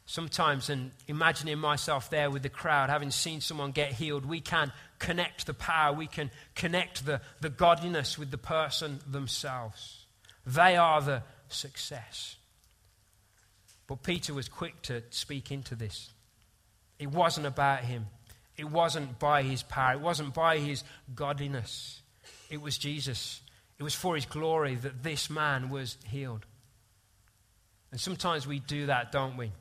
sometimes, 0.07 0.69
and 0.69 0.91
imagining 1.09 1.59
myself 1.59 2.11
there 2.11 2.31
with 2.31 2.43
the 2.43 2.49
crowd, 2.49 2.91
having 2.91 3.11
seen 3.11 3.41
someone 3.41 3.73
get 3.73 3.93
healed, 3.93 4.25
we 4.25 4.41
can 4.41 4.73
connect 4.99 5.47
the 5.47 5.55
power, 5.55 5.93
we 5.93 6.07
can 6.07 6.31
connect 6.55 7.07
the, 7.07 7.21
the 7.41 7.51
godliness 7.51 8.19
with 8.19 8.31
the 8.31 8.39
person 8.39 9.01
themselves. 9.07 10.07
They 10.47 10.77
are 10.77 11.01
the 11.01 11.23
success. 11.49 12.37
But 13.87 14.03
Peter 14.03 14.35
was 14.35 14.49
quick 14.49 14.83
to 14.83 15.03
speak 15.11 15.51
into 15.51 15.75
this. 15.75 16.11
It 16.99 17.11
wasn't 17.11 17.47
about 17.47 17.85
him, 17.85 18.07
it 18.57 18.71
wasn't 18.71 19.19
by 19.19 19.43
his 19.43 19.63
power, 19.63 19.95
it 19.95 20.01
wasn't 20.01 20.35
by 20.35 20.59
his 20.59 20.85
godliness. 21.15 22.01
It 22.51 22.61
was 22.61 22.77
Jesus. 22.77 23.41
It 23.79 23.83
was 23.83 23.95
for 23.95 24.15
his 24.15 24.27
glory 24.27 24.75
that 24.77 25.03
this 25.03 25.31
man 25.31 25.71
was 25.71 25.97
healed. 26.07 26.45
And 27.93 28.01
sometimes 28.01 28.47
we 28.47 28.59
do 28.59 28.87
that, 28.87 29.13
don't 29.13 29.37
we? 29.37 29.53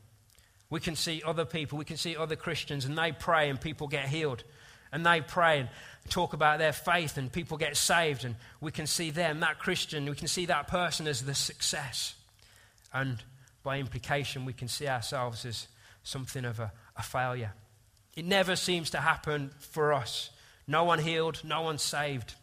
We 0.69 0.79
can 0.79 0.95
see 0.95 1.21
other 1.25 1.45
people, 1.45 1.77
we 1.77 1.85
can 1.85 1.97
see 1.97 2.15
other 2.15 2.37
Christians, 2.37 2.85
and 2.85 2.97
they 2.97 3.11
pray 3.11 3.49
and 3.49 3.59
people 3.59 3.87
get 3.87 4.07
healed. 4.07 4.43
And 4.93 5.05
they 5.05 5.21
pray 5.21 5.59
and 5.59 5.69
talk 6.09 6.33
about 6.33 6.57
their 6.57 6.73
faith, 6.73 7.17
and 7.17 7.31
people 7.31 7.57
get 7.57 7.77
saved, 7.77 8.25
and 8.25 8.35
we 8.61 8.71
can 8.71 8.87
see 8.87 9.11
them, 9.11 9.41
that 9.41 9.59
Christian, 9.59 10.05
we 10.05 10.15
can 10.15 10.27
see 10.27 10.45
that 10.47 10.67
person 10.67 11.07
as 11.07 11.21
the 11.21 11.35
success. 11.35 12.15
And 12.93 13.21
by 13.63 13.79
implication, 13.79 14.45
we 14.45 14.53
can 14.53 14.67
see 14.67 14.87
ourselves 14.87 15.45
as 15.45 15.67
something 16.03 16.45
of 16.45 16.59
a, 16.59 16.71
a 16.95 17.03
failure. 17.03 17.53
It 18.15 18.25
never 18.25 18.55
seems 18.55 18.89
to 18.91 18.99
happen 18.99 19.51
for 19.59 19.93
us. 19.93 20.29
No 20.67 20.85
one 20.85 20.99
healed, 20.99 21.41
no 21.43 21.61
one 21.61 21.77
saved. 21.77 22.33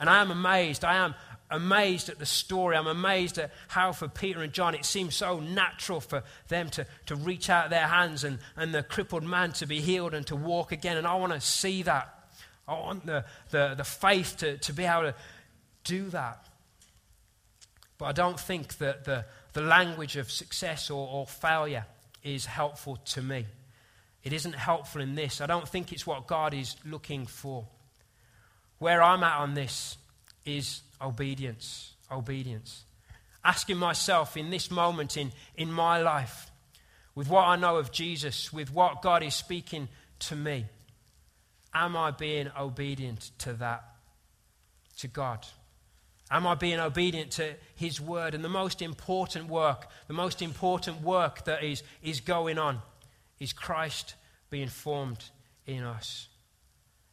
And 0.00 0.08
I 0.08 0.20
am 0.20 0.30
amazed. 0.30 0.84
I 0.84 0.96
am 0.96 1.14
amazed 1.50 2.08
at 2.08 2.18
the 2.18 2.26
story. 2.26 2.76
I'm 2.76 2.86
amazed 2.86 3.38
at 3.38 3.50
how, 3.68 3.92
for 3.92 4.08
Peter 4.08 4.42
and 4.42 4.52
John, 4.52 4.74
it 4.74 4.84
seems 4.84 5.14
so 5.14 5.40
natural 5.40 6.00
for 6.00 6.22
them 6.48 6.70
to, 6.70 6.86
to 7.06 7.16
reach 7.16 7.50
out 7.50 7.70
their 7.70 7.86
hands 7.86 8.24
and, 8.24 8.38
and 8.56 8.74
the 8.74 8.82
crippled 8.82 9.24
man 9.24 9.52
to 9.52 9.66
be 9.66 9.80
healed 9.80 10.14
and 10.14 10.26
to 10.28 10.36
walk 10.36 10.72
again. 10.72 10.96
And 10.96 11.06
I 11.06 11.14
want 11.16 11.32
to 11.32 11.40
see 11.40 11.82
that. 11.82 12.14
I 12.68 12.74
want 12.74 13.06
the, 13.06 13.24
the, 13.50 13.74
the 13.76 13.84
faith 13.84 14.36
to, 14.38 14.58
to 14.58 14.72
be 14.72 14.84
able 14.84 15.02
to 15.02 15.14
do 15.84 16.08
that. 16.10 16.46
But 17.98 18.06
I 18.06 18.12
don't 18.12 18.38
think 18.38 18.78
that 18.78 19.04
the, 19.04 19.24
the 19.52 19.60
language 19.60 20.16
of 20.16 20.30
success 20.30 20.90
or, 20.90 21.06
or 21.06 21.26
failure 21.26 21.84
is 22.22 22.46
helpful 22.46 22.96
to 22.96 23.22
me. 23.22 23.46
It 24.22 24.32
isn't 24.32 24.54
helpful 24.54 25.00
in 25.00 25.14
this. 25.14 25.40
I 25.40 25.46
don't 25.46 25.68
think 25.68 25.92
it's 25.92 26.06
what 26.06 26.26
God 26.26 26.54
is 26.54 26.76
looking 26.84 27.26
for. 27.26 27.66
Where 28.78 29.02
I'm 29.02 29.22
at 29.22 29.38
on 29.38 29.54
this 29.54 29.96
is 30.44 30.82
obedience. 31.00 31.94
Obedience. 32.10 32.84
Asking 33.44 33.78
myself 33.78 34.36
in 34.36 34.50
this 34.50 34.70
moment 34.70 35.16
in, 35.16 35.32
in 35.56 35.72
my 35.72 36.00
life, 36.00 36.50
with 37.14 37.28
what 37.28 37.46
I 37.46 37.56
know 37.56 37.76
of 37.76 37.92
Jesus, 37.92 38.52
with 38.52 38.72
what 38.72 39.02
God 39.02 39.22
is 39.22 39.34
speaking 39.34 39.88
to 40.20 40.36
me, 40.36 40.66
am 41.74 41.96
I 41.96 42.10
being 42.10 42.50
obedient 42.58 43.30
to 43.38 43.52
that, 43.54 43.84
to 44.98 45.08
God? 45.08 45.46
Am 46.30 46.46
I 46.46 46.54
being 46.54 46.78
obedient 46.78 47.32
to 47.32 47.54
His 47.74 48.00
word? 48.00 48.34
And 48.34 48.44
the 48.44 48.48
most 48.48 48.82
important 48.82 49.48
work, 49.48 49.88
the 50.06 50.14
most 50.14 50.42
important 50.42 51.02
work 51.02 51.44
that 51.44 51.64
is, 51.64 51.82
is 52.02 52.20
going 52.20 52.58
on 52.58 52.80
is 53.40 53.52
Christ 53.52 54.14
being 54.48 54.68
formed 54.68 55.24
in 55.66 55.82
us. 55.82 56.28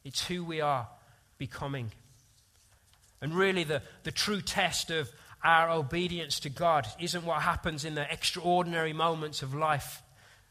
It's 0.04 0.26
who 0.26 0.43
we 0.43 0.62
are 0.62 0.88
becoming. 1.38 1.91
And 3.21 3.34
really, 3.34 3.63
the, 3.63 3.82
the 4.03 4.12
true 4.12 4.41
test 4.41 4.91
of 4.91 5.10
our 5.43 5.69
obedience 5.69 6.39
to 6.41 6.49
God 6.49 6.88
isn't 6.99 7.25
what 7.25 7.41
happens 7.41 7.86
in 7.86 7.95
the 7.95 8.12
extraordinary 8.12 8.93
moments 8.93 9.41
of 9.41 9.53
life. 9.53 10.01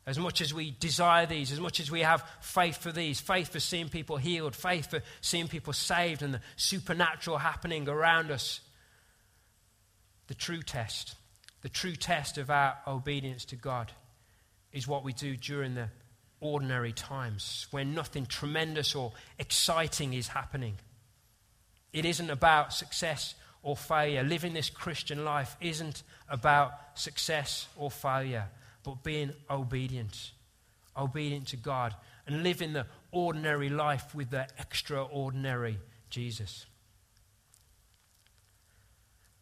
As 0.07 0.19
much 0.19 0.41
as 0.41 0.55
we 0.55 0.71
desire 0.71 1.27
these, 1.27 1.51
as 1.51 1.59
much 1.59 1.81
as 1.81 1.91
we 1.91 2.01
have 2.01 2.29
faith 2.41 2.77
for 2.77 2.93
these, 2.93 3.21
faith 3.21 3.49
for 3.49 3.59
seeing 3.59 3.89
people 3.89 4.17
healed, 4.17 4.55
faith 4.55 4.91
for 4.91 5.03
seeing 5.21 5.49
people 5.49 5.73
saved, 5.73 6.23
and 6.23 6.35
the 6.35 6.41
supernatural 6.55 7.39
happening 7.39 7.89
around 7.89 8.31
us, 8.31 8.61
the 10.29 10.35
true 10.35 10.63
test, 10.63 11.17
the 11.63 11.69
true 11.69 11.97
test 11.97 12.39
of 12.39 12.51
our 12.51 12.77
obedience 12.87 13.45
to 13.47 13.57
God 13.57 13.91
is 14.73 14.87
what 14.87 15.05
we 15.05 15.13
do 15.13 15.37
during 15.37 15.75
the 15.75 15.89
ordinary 16.41 16.93
times 16.93 17.67
when 17.71 17.95
nothing 17.95 18.27
tremendous 18.27 18.95
or 18.95 19.13
exciting 19.39 20.13
is 20.13 20.29
happening. 20.29 20.77
It 21.97 22.05
isn't 22.05 22.29
about 22.29 22.75
success 22.75 23.35
or 23.63 23.75
failure. 23.75 24.23
Living 24.23 24.53
this 24.53 24.69
Christian 24.69 25.25
life 25.25 25.57
isn't 25.63 26.03
about 26.29 26.73
success 26.93 27.69
or 27.75 27.91
failure, 27.91 28.49
but 28.85 29.03
being 29.03 29.33
obedient. 29.49 30.33
Obedient 30.95 31.49
to 31.49 31.57
God 31.57 31.95
and 32.27 32.43
living 32.43 32.75
the 32.75 32.85
ordinary 33.13 33.71
life 33.71 34.15
with 34.15 34.29
the 34.29 34.47
extraordinary 34.59 35.79
Jesus. 36.11 36.67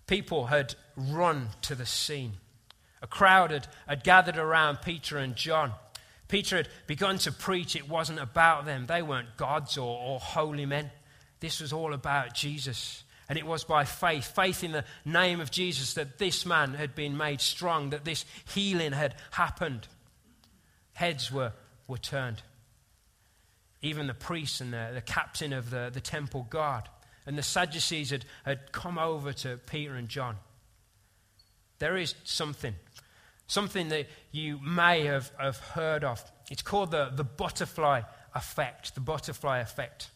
People 0.06 0.46
had 0.46 0.76
run 0.96 1.48
to 1.62 1.74
the 1.74 1.86
scene. 1.86 2.34
A 3.02 3.08
crowd 3.08 3.50
had, 3.50 3.66
had 3.88 4.04
gathered 4.04 4.36
around 4.36 4.80
Peter 4.80 5.18
and 5.18 5.34
John. 5.34 5.72
Peter 6.28 6.58
had 6.58 6.68
begun 6.86 7.18
to 7.18 7.32
preach. 7.32 7.74
It 7.74 7.88
wasn't 7.88 8.20
about 8.20 8.64
them, 8.64 8.86
they 8.86 9.02
weren't 9.02 9.36
gods 9.36 9.76
or, 9.76 9.98
or 9.98 10.20
holy 10.20 10.66
men. 10.66 10.92
This 11.44 11.61
was 11.61 11.74
all 11.74 11.92
about 11.92 12.33
Jesus. 12.33 13.04
And 13.28 13.37
it 13.37 13.44
was 13.44 13.64
by 13.64 13.85
faith, 13.85 14.35
faith 14.35 14.64
in 14.64 14.72
the 14.72 14.87
name 15.04 15.40
of 15.40 15.50
Jesus, 15.50 15.92
that 15.92 16.16
this 16.16 16.46
man 16.46 16.72
had 16.72 16.94
been 16.94 17.18
made 17.18 17.42
strong, 17.42 17.90
that 17.90 18.07
this 18.07 18.24
healing 18.46 18.92
had 18.92 19.14
happened. 19.30 19.87
Heads 20.94 21.30
were, 21.30 21.52
were 21.87 21.98
turned. 21.98 22.40
Even 23.83 24.07
the 24.07 24.14
priests 24.14 24.62
and 24.62 24.72
the, 24.72 24.92
the 24.94 25.02
captain 25.02 25.52
of 25.52 25.68
the, 25.68 25.90
the 25.92 26.00
temple 26.00 26.46
guard 26.48 26.85
and 27.26 27.37
the 27.37 27.42
Sadducees 27.42 28.09
had, 28.09 28.24
had 28.46 28.72
come 28.72 28.98
over 28.98 29.35
to 29.35 29.59
Peter 29.66 29.96
and 29.96 30.09
John. 30.09 30.37
There 31.78 31.98
is 31.98 32.14
something, 32.24 32.74
something 33.48 33.90
that 33.90 34.07
you 34.33 34.61
may 34.62 35.04
have, 35.04 35.30
have 35.38 35.59
heard 35.59 36.04
of. 36.04 36.24
It's 36.50 36.62
called 36.62 36.90
the, 36.90 37.12
the 37.14 37.22
butterfly 37.22 38.00
effect, 38.35 38.94
the 38.94 39.02
butterfly 39.02 39.59
effect. 39.59 40.09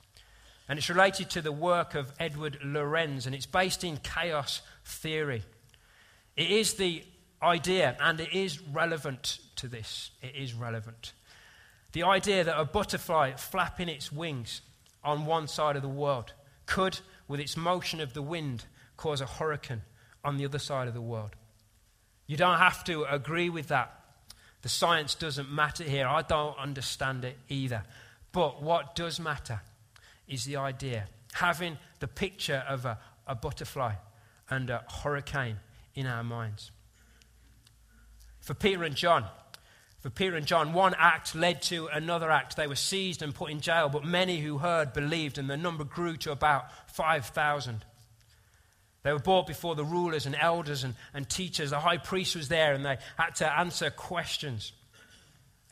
And 0.68 0.78
it's 0.78 0.90
related 0.90 1.30
to 1.30 1.40
the 1.40 1.52
work 1.52 1.94
of 1.94 2.12
Edward 2.20 2.58
Lorenz, 2.62 3.26
and 3.26 3.34
it's 3.34 3.46
based 3.46 3.84
in 3.84 3.96
chaos 3.96 4.60
theory. 4.84 5.42
It 6.36 6.50
is 6.50 6.74
the 6.74 7.02
idea, 7.42 7.96
and 8.00 8.20
it 8.20 8.32
is 8.32 8.60
relevant 8.60 9.38
to 9.56 9.66
this. 9.66 10.10
It 10.20 10.34
is 10.36 10.52
relevant. 10.52 11.12
The 11.92 12.02
idea 12.02 12.44
that 12.44 12.60
a 12.60 12.64
butterfly 12.64 13.32
flapping 13.32 13.88
its 13.88 14.12
wings 14.12 14.60
on 15.02 15.24
one 15.24 15.48
side 15.48 15.76
of 15.76 15.82
the 15.82 15.88
world 15.88 16.34
could, 16.66 17.00
with 17.26 17.40
its 17.40 17.56
motion 17.56 18.00
of 18.00 18.12
the 18.12 18.22
wind, 18.22 18.66
cause 18.96 19.22
a 19.22 19.26
hurricane 19.26 19.82
on 20.22 20.36
the 20.36 20.44
other 20.44 20.58
side 20.58 20.86
of 20.86 20.94
the 20.94 21.00
world. 21.00 21.30
You 22.26 22.36
don't 22.36 22.58
have 22.58 22.84
to 22.84 23.04
agree 23.04 23.48
with 23.48 23.68
that. 23.68 23.94
The 24.60 24.68
science 24.68 25.14
doesn't 25.14 25.50
matter 25.50 25.84
here. 25.84 26.06
I 26.06 26.20
don't 26.22 26.58
understand 26.58 27.24
it 27.24 27.38
either. 27.48 27.84
But 28.32 28.62
what 28.62 28.94
does 28.94 29.18
matter 29.18 29.62
is 30.28 30.44
the 30.44 30.56
idea 30.56 31.08
having 31.34 31.78
the 32.00 32.08
picture 32.08 32.64
of 32.68 32.84
a, 32.84 32.98
a 33.26 33.34
butterfly 33.34 33.94
and 34.50 34.70
a 34.70 34.84
hurricane 35.02 35.58
in 35.94 36.06
our 36.06 36.24
minds. 36.24 36.70
For 38.40 38.54
Peter 38.54 38.82
and 38.82 38.96
John, 38.96 39.26
for 40.00 40.10
Peter 40.10 40.36
and 40.36 40.46
John, 40.46 40.72
one 40.72 40.94
act 40.96 41.34
led 41.34 41.60
to 41.62 41.88
another 41.88 42.30
act. 42.30 42.56
They 42.56 42.66
were 42.66 42.76
seized 42.76 43.20
and 43.22 43.34
put 43.34 43.50
in 43.50 43.60
jail, 43.60 43.88
but 43.88 44.04
many 44.04 44.38
who 44.38 44.58
heard 44.58 44.92
believed, 44.92 45.38
and 45.38 45.50
the 45.50 45.56
number 45.56 45.84
grew 45.84 46.16
to 46.18 46.32
about 46.32 46.66
5,000. 46.92 47.84
They 49.02 49.12
were 49.12 49.18
brought 49.18 49.46
before 49.46 49.74
the 49.74 49.84
rulers 49.84 50.26
and 50.26 50.36
elders 50.40 50.84
and, 50.84 50.94
and 51.14 51.28
teachers. 51.28 51.70
The 51.70 51.80
high 51.80 51.98
priest 51.98 52.36
was 52.36 52.48
there, 52.48 52.74
and 52.74 52.84
they 52.84 52.98
had 53.16 53.34
to 53.36 53.58
answer 53.58 53.90
questions. 53.90 54.72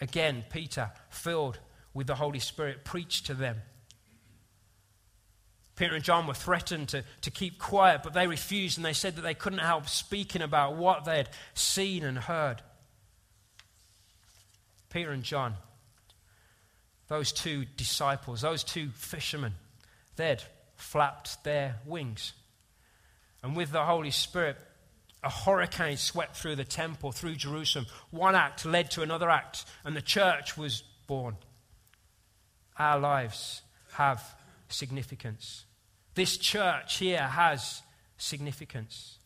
Again, 0.01 0.45
Peter, 0.51 0.91
filled 1.09 1.59
with 1.95 2.07
the 2.07 2.15
Holy 2.15 2.41
Spirit, 2.41 2.85
preached 2.85 3.27
to 3.27 3.35
them. 3.35 3.63
Peter 5.77 5.95
and 5.95 6.03
John 6.03 6.27
were 6.27 6.35
threatened 6.35 6.89
to, 6.89 7.05
to 7.21 7.31
keep 7.31 7.59
quiet, 7.59 8.03
but 8.03 8.15
they 8.15 8.27
refused, 8.27 8.79
and 8.79 8.85
they 8.85 8.95
said 8.95 9.17
that 9.17 9.23
they 9.23 9.35
couldn't 9.35 9.59
help 9.59 9.89
speaking 9.89 10.41
about 10.41 10.77
what 10.77 11.05
they 11.05 11.19
had 11.19 11.29
seen 11.53 12.03
and 12.03 12.19
heard. 12.19 12.63
Peter 14.89 15.11
and 15.11 15.23
John, 15.23 15.55
those 17.09 17.31
two 17.31 17.67
disciples, 17.77 18.41
those 18.41 18.65
two 18.65 18.89
fishermen, 18.95 19.53
they'd 20.17 20.43
flapped 20.77 21.45
their 21.45 21.77
wings. 21.85 22.33
And 23.43 23.55
with 23.55 23.71
the 23.71 23.85
Holy 23.85 24.11
Spirit, 24.11 24.57
a 25.23 25.29
hurricane 25.29 25.99
swept 25.99 26.37
through 26.37 26.57
the 26.57 26.65
temple, 26.65 27.13
through 27.13 27.35
Jerusalem. 27.35 27.85
One 28.11 28.35
act 28.35 28.65
led 28.65 28.91
to 28.93 29.03
another 29.03 29.29
act, 29.29 29.67
and 29.85 29.95
the 29.95 30.01
church 30.01 30.57
was 30.57 30.83
born. 31.07 31.37
Our 32.79 32.99
lives 32.99 33.61
have 33.93 34.25
significance. 34.69 35.66
This 36.17 36.39
church 36.39 36.97
here 36.97 37.23
has 37.23 37.83
significance. 38.17 39.19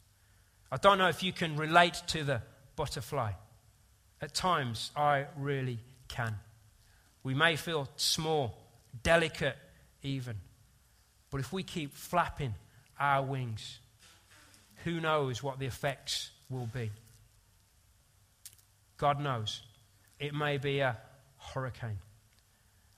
I 0.72 0.76
don't 0.76 0.98
know 0.98 1.08
if 1.08 1.22
you 1.22 1.32
can 1.32 1.56
relate 1.56 2.02
to 2.08 2.24
the 2.24 2.42
butterfly. 2.74 3.30
At 4.20 4.34
times, 4.34 4.90
I 4.96 5.26
really 5.38 5.78
can. 6.08 6.34
We 7.22 7.32
may 7.32 7.54
feel 7.54 7.88
small, 7.94 8.58
delicate, 9.04 9.56
even. 10.02 10.34
But 11.30 11.40
if 11.40 11.52
we 11.52 11.62
keep 11.62 11.94
flapping 11.94 12.54
our 12.98 13.22
wings, 13.22 13.78
who 14.82 15.00
knows 15.00 15.44
what 15.44 15.60
the 15.60 15.66
effects 15.66 16.30
will 16.50 16.66
be? 16.66 16.90
God 18.96 19.20
knows. 19.20 19.62
It 20.18 20.34
may 20.34 20.58
be 20.58 20.80
a 20.80 20.96
hurricane. 21.38 21.98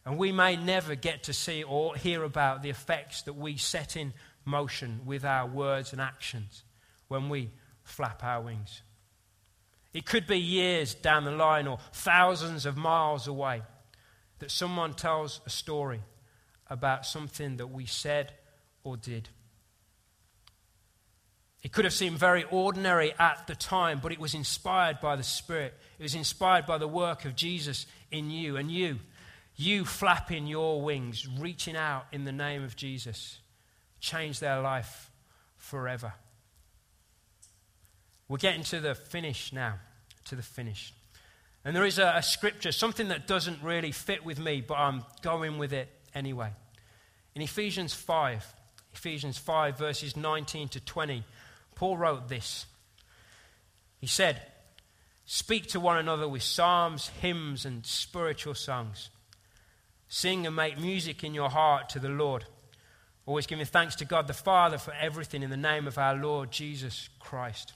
And 0.05 0.19
we 0.19 0.33
may 0.33 0.57
never 0.57 0.95
get 0.95 1.25
to 1.25 1.33
see 1.33 1.63
or 1.63 1.95
hear 1.95 2.25
about 2.25 2.63
the 2.63 2.71
effects 2.71 3.23
that 3.23 3.35
we 3.35 3.57
set 3.57 3.97
in 3.97 4.13
motion 4.45 5.01
with 5.05 5.25
our 5.25 5.47
words 5.47 5.93
and 5.93 6.01
actions 6.01 6.65
when 7.09 7.29
we 7.29 7.51
flap 7.85 8.25
our 8.25 8.41
wings. 8.43 8.83
It 9.93 10.07
could 10.07 10.27
be 10.27 10.39
years 10.39 10.95
down 10.95 11.25
the 11.25 11.31
line 11.31 11.67
or 11.67 11.79
thousands 11.93 12.67
of 12.67 12.77
miles 12.77 13.29
away 13.29 13.63
that 14.39 14.51
someone 14.51 14.95
tells 14.95 15.41
a 15.47 15.51
story 15.51 16.01
about 16.69 17.07
something 17.07 17.59
that 17.59 17.69
we 17.69 17.87
said 17.87 18.33
or 18.83 18.97
did. 18.97 19.29
It 21.63 21.71
could 21.71 21.85
have 21.85 21.95
seemed 21.95 22.19
very 22.19 22.43
ordinary 22.51 23.13
at 23.19 23.47
the 23.47 23.55
time, 23.55 24.01
but 24.03 24.11
it 24.11 24.19
was 24.19 24.35
inspired 24.35 25.01
by 25.01 25.15
the 25.15 25.23
Spirit. 25.23 25.75
It 25.99 26.03
was 26.03 26.17
inspired 26.17 26.67
by 26.67 26.79
the 26.79 26.89
work 26.89 27.25
of 27.25 27.37
Jesus 27.37 27.87
in 28.11 28.31
you. 28.31 28.57
And 28.57 28.69
you, 28.71 28.99
you 29.57 29.85
flapping 29.85 30.47
your 30.47 30.83
wings, 30.83 31.29
reaching 31.39 31.77
out 31.77 32.07
in 32.13 32.25
the 32.25 32.33
name 32.33 32.65
of 32.65 32.77
Jesus, 32.77 33.39
change 34.01 34.41
their 34.41 34.61
life 34.61 35.11
forever. 35.57 36.15
We're 38.29 38.39
getting 38.39 38.63
to 38.65 38.81
the 38.81 38.95
finish 38.95 39.53
now, 39.53 39.75
to 40.27 40.37
the 40.37 40.43
finish. 40.43 40.95
And 41.65 41.77
there 41.77 41.85
is 41.85 41.99
a, 41.99 42.15
a, 42.17 42.23
scripture, 42.23 42.73
something 42.73 43.09
that 43.09 43.27
doesn't 43.27 43.63
really 43.63 43.93
fit 43.93 44.25
with 44.25 44.39
me, 44.39 44.61
but 44.61 44.79
I'm 44.79 45.05
going 45.23 45.59
with 45.59 45.73
it 45.73 45.89
anyway. 46.15 46.51
In 47.35 47.43
Ephesians 47.43 47.95
5, 47.95 48.55
Ephesians 48.95 49.39
5, 49.39 49.79
verses 49.79 50.17
19 50.17 50.69
to 50.69 50.81
20, 50.81 51.25
Paul 51.75 51.97
wrote 51.97 52.29
this. 52.29 52.67
He 54.01 54.07
said, 54.07 54.43
Speak 55.25 55.69
to 55.69 55.81
one 55.81 55.99
another 55.99 56.29
with 56.29 56.43
psalms, 56.43 57.09
hymns, 57.21 57.65
and 57.65 57.87
spiritual 57.87 58.55
songs. 58.55 59.11
Sing 60.15 60.47
and 60.47 60.55
make 60.55 60.79
music 60.79 61.25
in 61.25 61.33
your 61.33 61.49
heart 61.49 61.89
to 61.91 61.99
the 61.99 62.11
Lord 62.11 62.45
Always 63.25 63.47
giving 63.47 63.65
thanks 63.65 63.95
to 63.97 64.05
God 64.05 64.27
the 64.27 64.35
Father 64.35 64.79
for 64.79 64.93
everything 65.01 65.43
in 65.43 65.51
the 65.51 65.57
name 65.57 65.87
of 65.87 65.97
our 65.97 66.17
Lord 66.17 66.51
Jesus 66.51 67.09
Christ. 67.21 67.73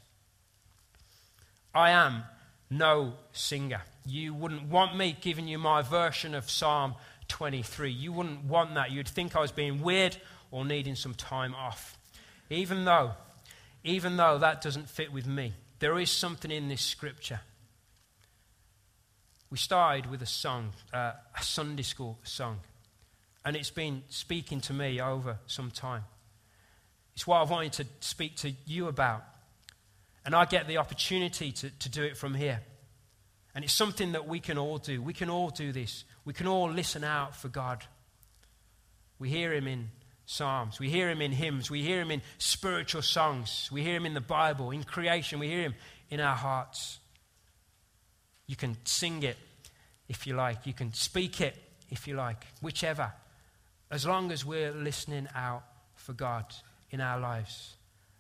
I 1.73 1.91
am 1.91 2.25
no 2.69 3.15
singer. 3.33 3.83
You 4.05 4.35
wouldn't 4.35 4.65
want 4.65 4.97
me 4.97 5.17
giving 5.21 5.47
you 5.47 5.59
my 5.59 5.83
version 5.83 6.35
of 6.35 6.51
Psalm 6.51 6.95
23. 7.29 7.93
You 7.93 8.13
wouldn't 8.13 8.45
want 8.45 8.75
that. 8.75 8.91
You'd 8.91 9.09
think 9.09 9.37
I 9.37 9.41
was 9.41 9.53
being 9.53 9.83
weird 9.83 10.17
or 10.51 10.65
needing 10.65 10.97
some 10.97 11.15
time 11.15 11.55
off. 11.55 11.97
Even 12.51 12.85
though, 12.85 13.13
even 13.85 14.17
though 14.17 14.39
that 14.39 14.63
doesn't 14.63 14.89
fit 14.89 15.13
with 15.13 15.29
me, 15.29 15.53
there 15.79 15.99
is 15.99 16.11
something 16.11 16.51
in 16.51 16.69
this 16.69 16.83
scripture. 16.83 17.41
We 19.51 19.59
started 19.59 20.11
with 20.11 20.23
a 20.23 20.27
song, 20.27 20.73
uh, 20.93 21.13
a 21.39 21.43
Sunday 21.43 21.85
school 21.85 22.19
song, 22.25 22.59
and 23.45 23.55
it's 23.55 23.71
been 23.71 24.03
speaking 24.09 24.61
to 24.63 24.73
me 24.73 25.01
over 25.01 25.39
some 25.47 25.71
time. 25.71 26.03
It's 27.15 27.27
what 27.27 27.41
I've 27.41 27.51
wanted 27.51 27.73
to 27.75 27.87
speak 28.01 28.37
to 28.39 28.53
you 28.67 28.89
about. 28.89 29.25
And 30.25 30.35
I 30.35 30.45
get 30.45 30.67
the 30.67 30.79
opportunity 30.79 31.53
to, 31.53 31.71
to 31.71 31.89
do 31.89 32.03
it 32.03 32.17
from 32.17 32.35
here. 32.35 32.61
And 33.55 33.65
it's 33.65 33.73
something 33.73 34.13
that 34.13 34.27
we 34.27 34.41
can 34.41 34.59
all 34.59 34.79
do. 34.79 35.01
We 35.01 35.15
can 35.15 35.31
all 35.31 35.49
do 35.49 35.73
this. 35.73 36.05
We 36.25 36.35
can 36.35 36.47
all 36.47 36.71
listen 36.71 37.05
out 37.05 37.37
for 37.37 37.49
God. 37.49 37.85
We 39.19 39.31
hear 39.31 39.55
Him 39.55 39.67
in 39.69 39.89
Psalms. 40.27 40.79
We 40.79 40.91
hear 40.91 41.09
Him 41.09 41.23
in 41.23 41.33
hymns. 41.33 41.71
We 41.71 41.83
hear 41.83 42.03
Him 42.03 42.11
in 42.11 42.21
spiritual 42.37 43.03
songs. 43.03 43.71
We 43.73 43.83
hear 43.83 43.95
Him 43.95 44.05
in 44.05 44.15
the 44.15 44.21
Bible, 44.21 44.73
in 44.73 44.83
creation. 44.83 45.39
We 45.39 45.49
hear 45.49 45.63
Him 45.63 45.75
in 46.11 46.21
our 46.21 46.35
hearts. 46.35 46.99
You 48.47 48.57
can 48.57 48.77
sing 48.85 49.23
it 49.23 49.37
if 50.09 50.27
you 50.27 50.35
like. 50.35 50.67
You 50.67 50.73
can 50.73 50.93
speak 50.93 51.41
it 51.41 51.57
if 51.91 52.07
you 52.07 52.15
like. 52.15 52.45
Whichever. 52.61 53.13
As 53.91 54.07
long 54.07 54.33
as 54.33 54.45
we're 54.45 54.73
listening 54.73 55.29
out 55.35 55.65
for 55.95 56.13
God 56.13 56.45
in 56.91 57.01
our 57.01 57.19
lives. 57.19 57.75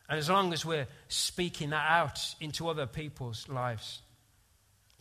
And 0.08 0.18
as 0.18 0.30
long 0.30 0.52
as 0.52 0.64
we're 0.64 0.86
speaking 1.08 1.70
that 1.70 1.90
out 1.90 2.20
into 2.40 2.68
other 2.68 2.86
people's 2.86 3.48
lives. 3.48 4.02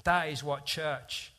That 0.04 0.30
is 0.30 0.44
what 0.44 0.66
church 0.66 1.32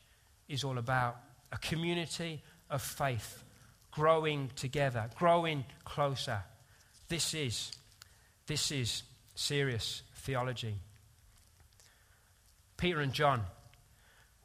is 0.47 0.63
all 0.63 0.77
about 0.77 1.17
a 1.51 1.57
community 1.57 2.41
of 2.69 2.81
faith, 2.81 3.43
growing 3.91 4.51
together, 4.55 5.09
growing 5.17 5.63
closer. 5.85 6.41
This 7.07 7.33
is, 7.33 7.71
this 8.45 8.71
is 8.71 9.03
serious 9.35 10.01
theology. 10.15 10.75
Peter 12.75 12.99
and 12.99 13.13
John 13.13 13.41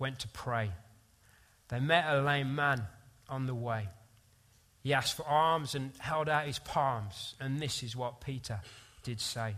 went 0.03 0.19
to 0.19 0.29
pray. 0.29 0.71
They 1.69 1.81
met 1.81 2.05
a 2.07 2.21
lame 2.21 2.55
man 2.55 2.83
on 3.29 3.47
the 3.47 3.55
way. 3.55 3.89
He 4.83 4.93
asked 4.93 5.17
for 5.17 5.27
alms 5.27 5.75
and 5.75 5.93
held 5.99 6.29
out 6.29 6.47
his 6.47 6.59
palms, 6.59 7.35
and 7.41 7.59
this 7.59 7.83
is 7.83 7.97
what 7.97 8.21
Peter 8.21 8.61
did 9.03 9.21
say 9.21 9.57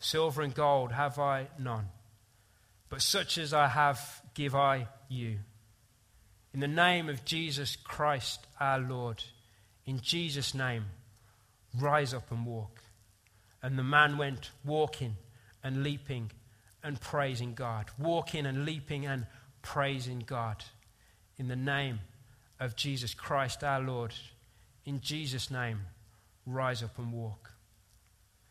Silver 0.00 0.42
and 0.42 0.54
gold 0.54 0.90
have 0.90 1.18
I 1.18 1.48
none 1.58 1.86
but 2.88 3.02
such 3.02 3.38
as 3.38 3.52
I 3.52 3.68
have 3.68 4.22
give 4.34 4.54
I 4.54 4.88
you. 5.08 5.38
In 6.54 6.60
the 6.60 6.68
name 6.68 7.08
of 7.08 7.24
Jesus 7.24 7.76
Christ 7.76 8.46
our 8.58 8.78
Lord, 8.78 9.22
in 9.84 10.00
Jesus' 10.00 10.54
name, 10.54 10.86
rise 11.78 12.14
up 12.14 12.30
and 12.30 12.46
walk. 12.46 12.82
And 13.62 13.78
the 13.78 13.84
man 13.84 14.16
went 14.16 14.50
walking 14.64 15.16
and 15.62 15.82
leaping 15.82 16.30
and 16.82 17.00
praising 17.00 17.54
God, 17.54 17.90
walking 17.98 18.46
and 18.46 18.64
leaping 18.64 19.06
and 19.06 19.26
praising 19.62 20.22
God. 20.24 20.64
In 21.36 21.48
the 21.48 21.56
name 21.56 22.00
of 22.60 22.76
Jesus 22.76 23.14
Christ 23.14 23.62
our 23.62 23.80
Lord, 23.80 24.14
in 24.84 25.00
Jesus' 25.00 25.50
name, 25.50 25.80
rise 26.46 26.82
up 26.82 26.98
and 26.98 27.12
walk. 27.12 27.47